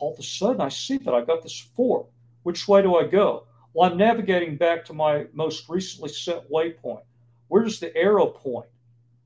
[0.00, 2.06] all of a sudden I see that I've got this fork.
[2.42, 3.46] Which way do I go?
[3.74, 7.02] Well, I'm navigating back to my most recently set waypoint.
[7.48, 8.66] Where's the arrow point?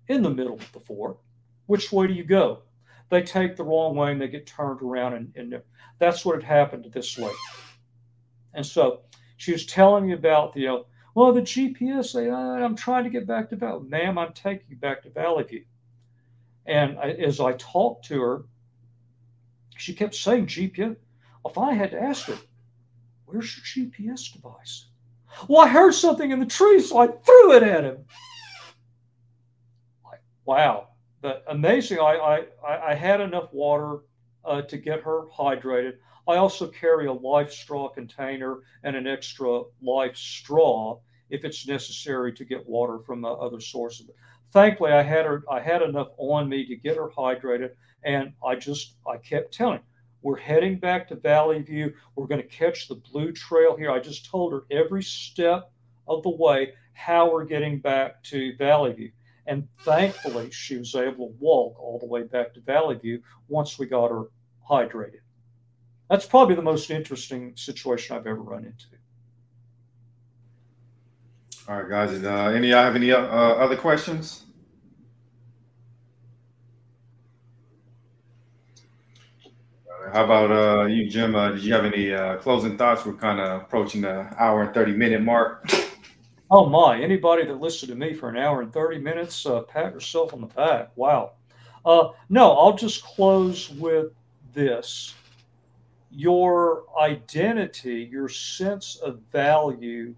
[0.09, 1.19] In the middle of the fork.
[1.67, 2.63] Which way do you go?
[3.09, 5.63] They take the wrong way and they get turned around, and, and
[5.99, 7.35] that's what had happened to this lady.
[8.55, 9.03] And so
[9.37, 10.79] she was telling me about the, uh,
[11.15, 13.89] well, the GPS, they, I'm trying to get back to Valley.
[13.89, 15.65] Ma'am, I'm taking you back to Valley View.
[16.67, 18.45] And as I talked to her,
[19.77, 20.97] she kept saying GPS.
[21.45, 22.37] If I had to ask her,
[23.27, 24.87] where's your GPS device?
[25.49, 27.99] Well, I heard something in the tree, so I threw it at him.
[30.05, 30.89] Like, wow.
[31.21, 31.99] But amazing.
[31.99, 34.01] I, I, I had enough water
[34.45, 35.95] uh, to get her hydrated.
[36.29, 40.99] I also carry a life straw container and an extra life straw
[41.31, 44.09] if it's necessary to get water from uh, other sources.
[44.53, 45.43] Thankfully, I had her.
[45.51, 47.71] I had enough on me to get her hydrated,
[48.05, 49.79] and I just I kept telling.
[49.79, 49.85] her,
[50.23, 51.93] We're heading back to Valley View.
[52.15, 53.91] We're going to catch the blue trail here.
[53.91, 55.71] I just told her every step
[56.09, 59.13] of the way how we're getting back to Valley View.
[59.47, 63.79] And thankfully, she was able to walk all the way back to Valley View once
[63.79, 64.25] we got her
[64.69, 65.21] hydrated.
[66.11, 68.96] That's probably the most interesting situation I've ever run into.
[71.69, 72.23] All right, guys.
[72.23, 74.45] Uh, any y'all have any uh, other questions?
[80.13, 81.35] How about uh, you, Jim?
[81.35, 83.05] Uh, did you have any uh, closing thoughts?
[83.05, 85.69] We're kind of approaching the hour and 30 minute mark.
[86.53, 87.01] Oh, my.
[87.01, 90.43] Anybody that listened to me for an hour and 30 minutes, uh, pat yourself on
[90.43, 90.91] the back.
[90.95, 91.33] Wow.
[91.85, 94.13] Uh, no, I'll just close with
[94.55, 95.15] this
[96.13, 100.15] your identity, your sense of value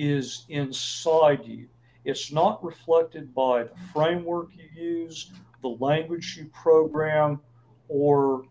[0.00, 1.68] is inside you.
[2.06, 7.38] It's not reflected by the framework you use, the language you program,
[7.88, 8.44] or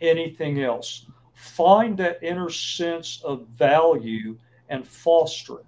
[0.00, 1.06] anything else.
[1.34, 4.38] Find that inner sense of value
[4.68, 5.66] and foster it.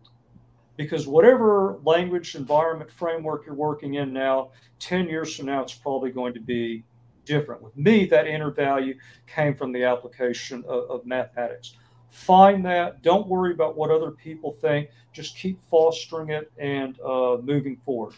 [0.77, 6.11] Because whatever language, environment, framework you're working in now, 10 years from now, it's probably
[6.11, 6.85] going to be
[7.25, 7.61] different.
[7.61, 8.95] With me, that inner value
[9.27, 11.77] came from the application of, of mathematics.
[12.15, 13.03] Find that.
[13.03, 14.89] Don't worry about what other people think.
[15.13, 18.15] Just keep fostering it and uh, moving forward.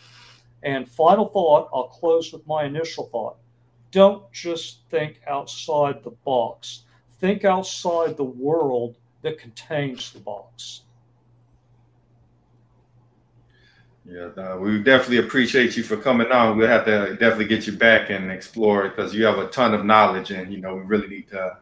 [0.62, 3.36] And final thought, I'll close with my initial thought.
[3.92, 6.82] Don't just think outside the box.
[7.20, 10.82] Think outside the world that contains the box.
[14.04, 16.58] Yeah, uh, we definitely appreciate you for coming on.
[16.58, 19.72] We'll have to definitely get you back and explore it because you have a ton
[19.72, 21.56] of knowledge, and you know we really need to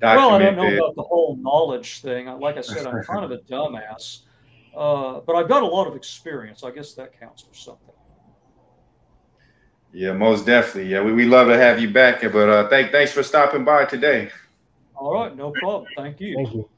[0.00, 2.26] Well, I don't know about the whole knowledge thing.
[2.26, 4.20] Like I said, I'm kind of a dumbass,
[4.76, 6.64] uh, but I've got a lot of experience.
[6.64, 7.94] I guess that counts for something.
[9.92, 10.90] Yeah, most definitely.
[10.90, 12.20] Yeah, we we love to have you back.
[12.20, 14.30] here, But uh, thank thanks for stopping by today.
[14.94, 15.86] All right, no problem.
[15.96, 16.34] Thank you.
[16.36, 16.68] Thank you.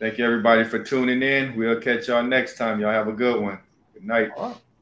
[0.00, 1.56] Thank you everybody for tuning in.
[1.56, 2.80] We'll catch y'all next time.
[2.80, 3.60] Y'all have a good one.
[3.92, 4.30] Good night.
[4.36, 4.56] All right.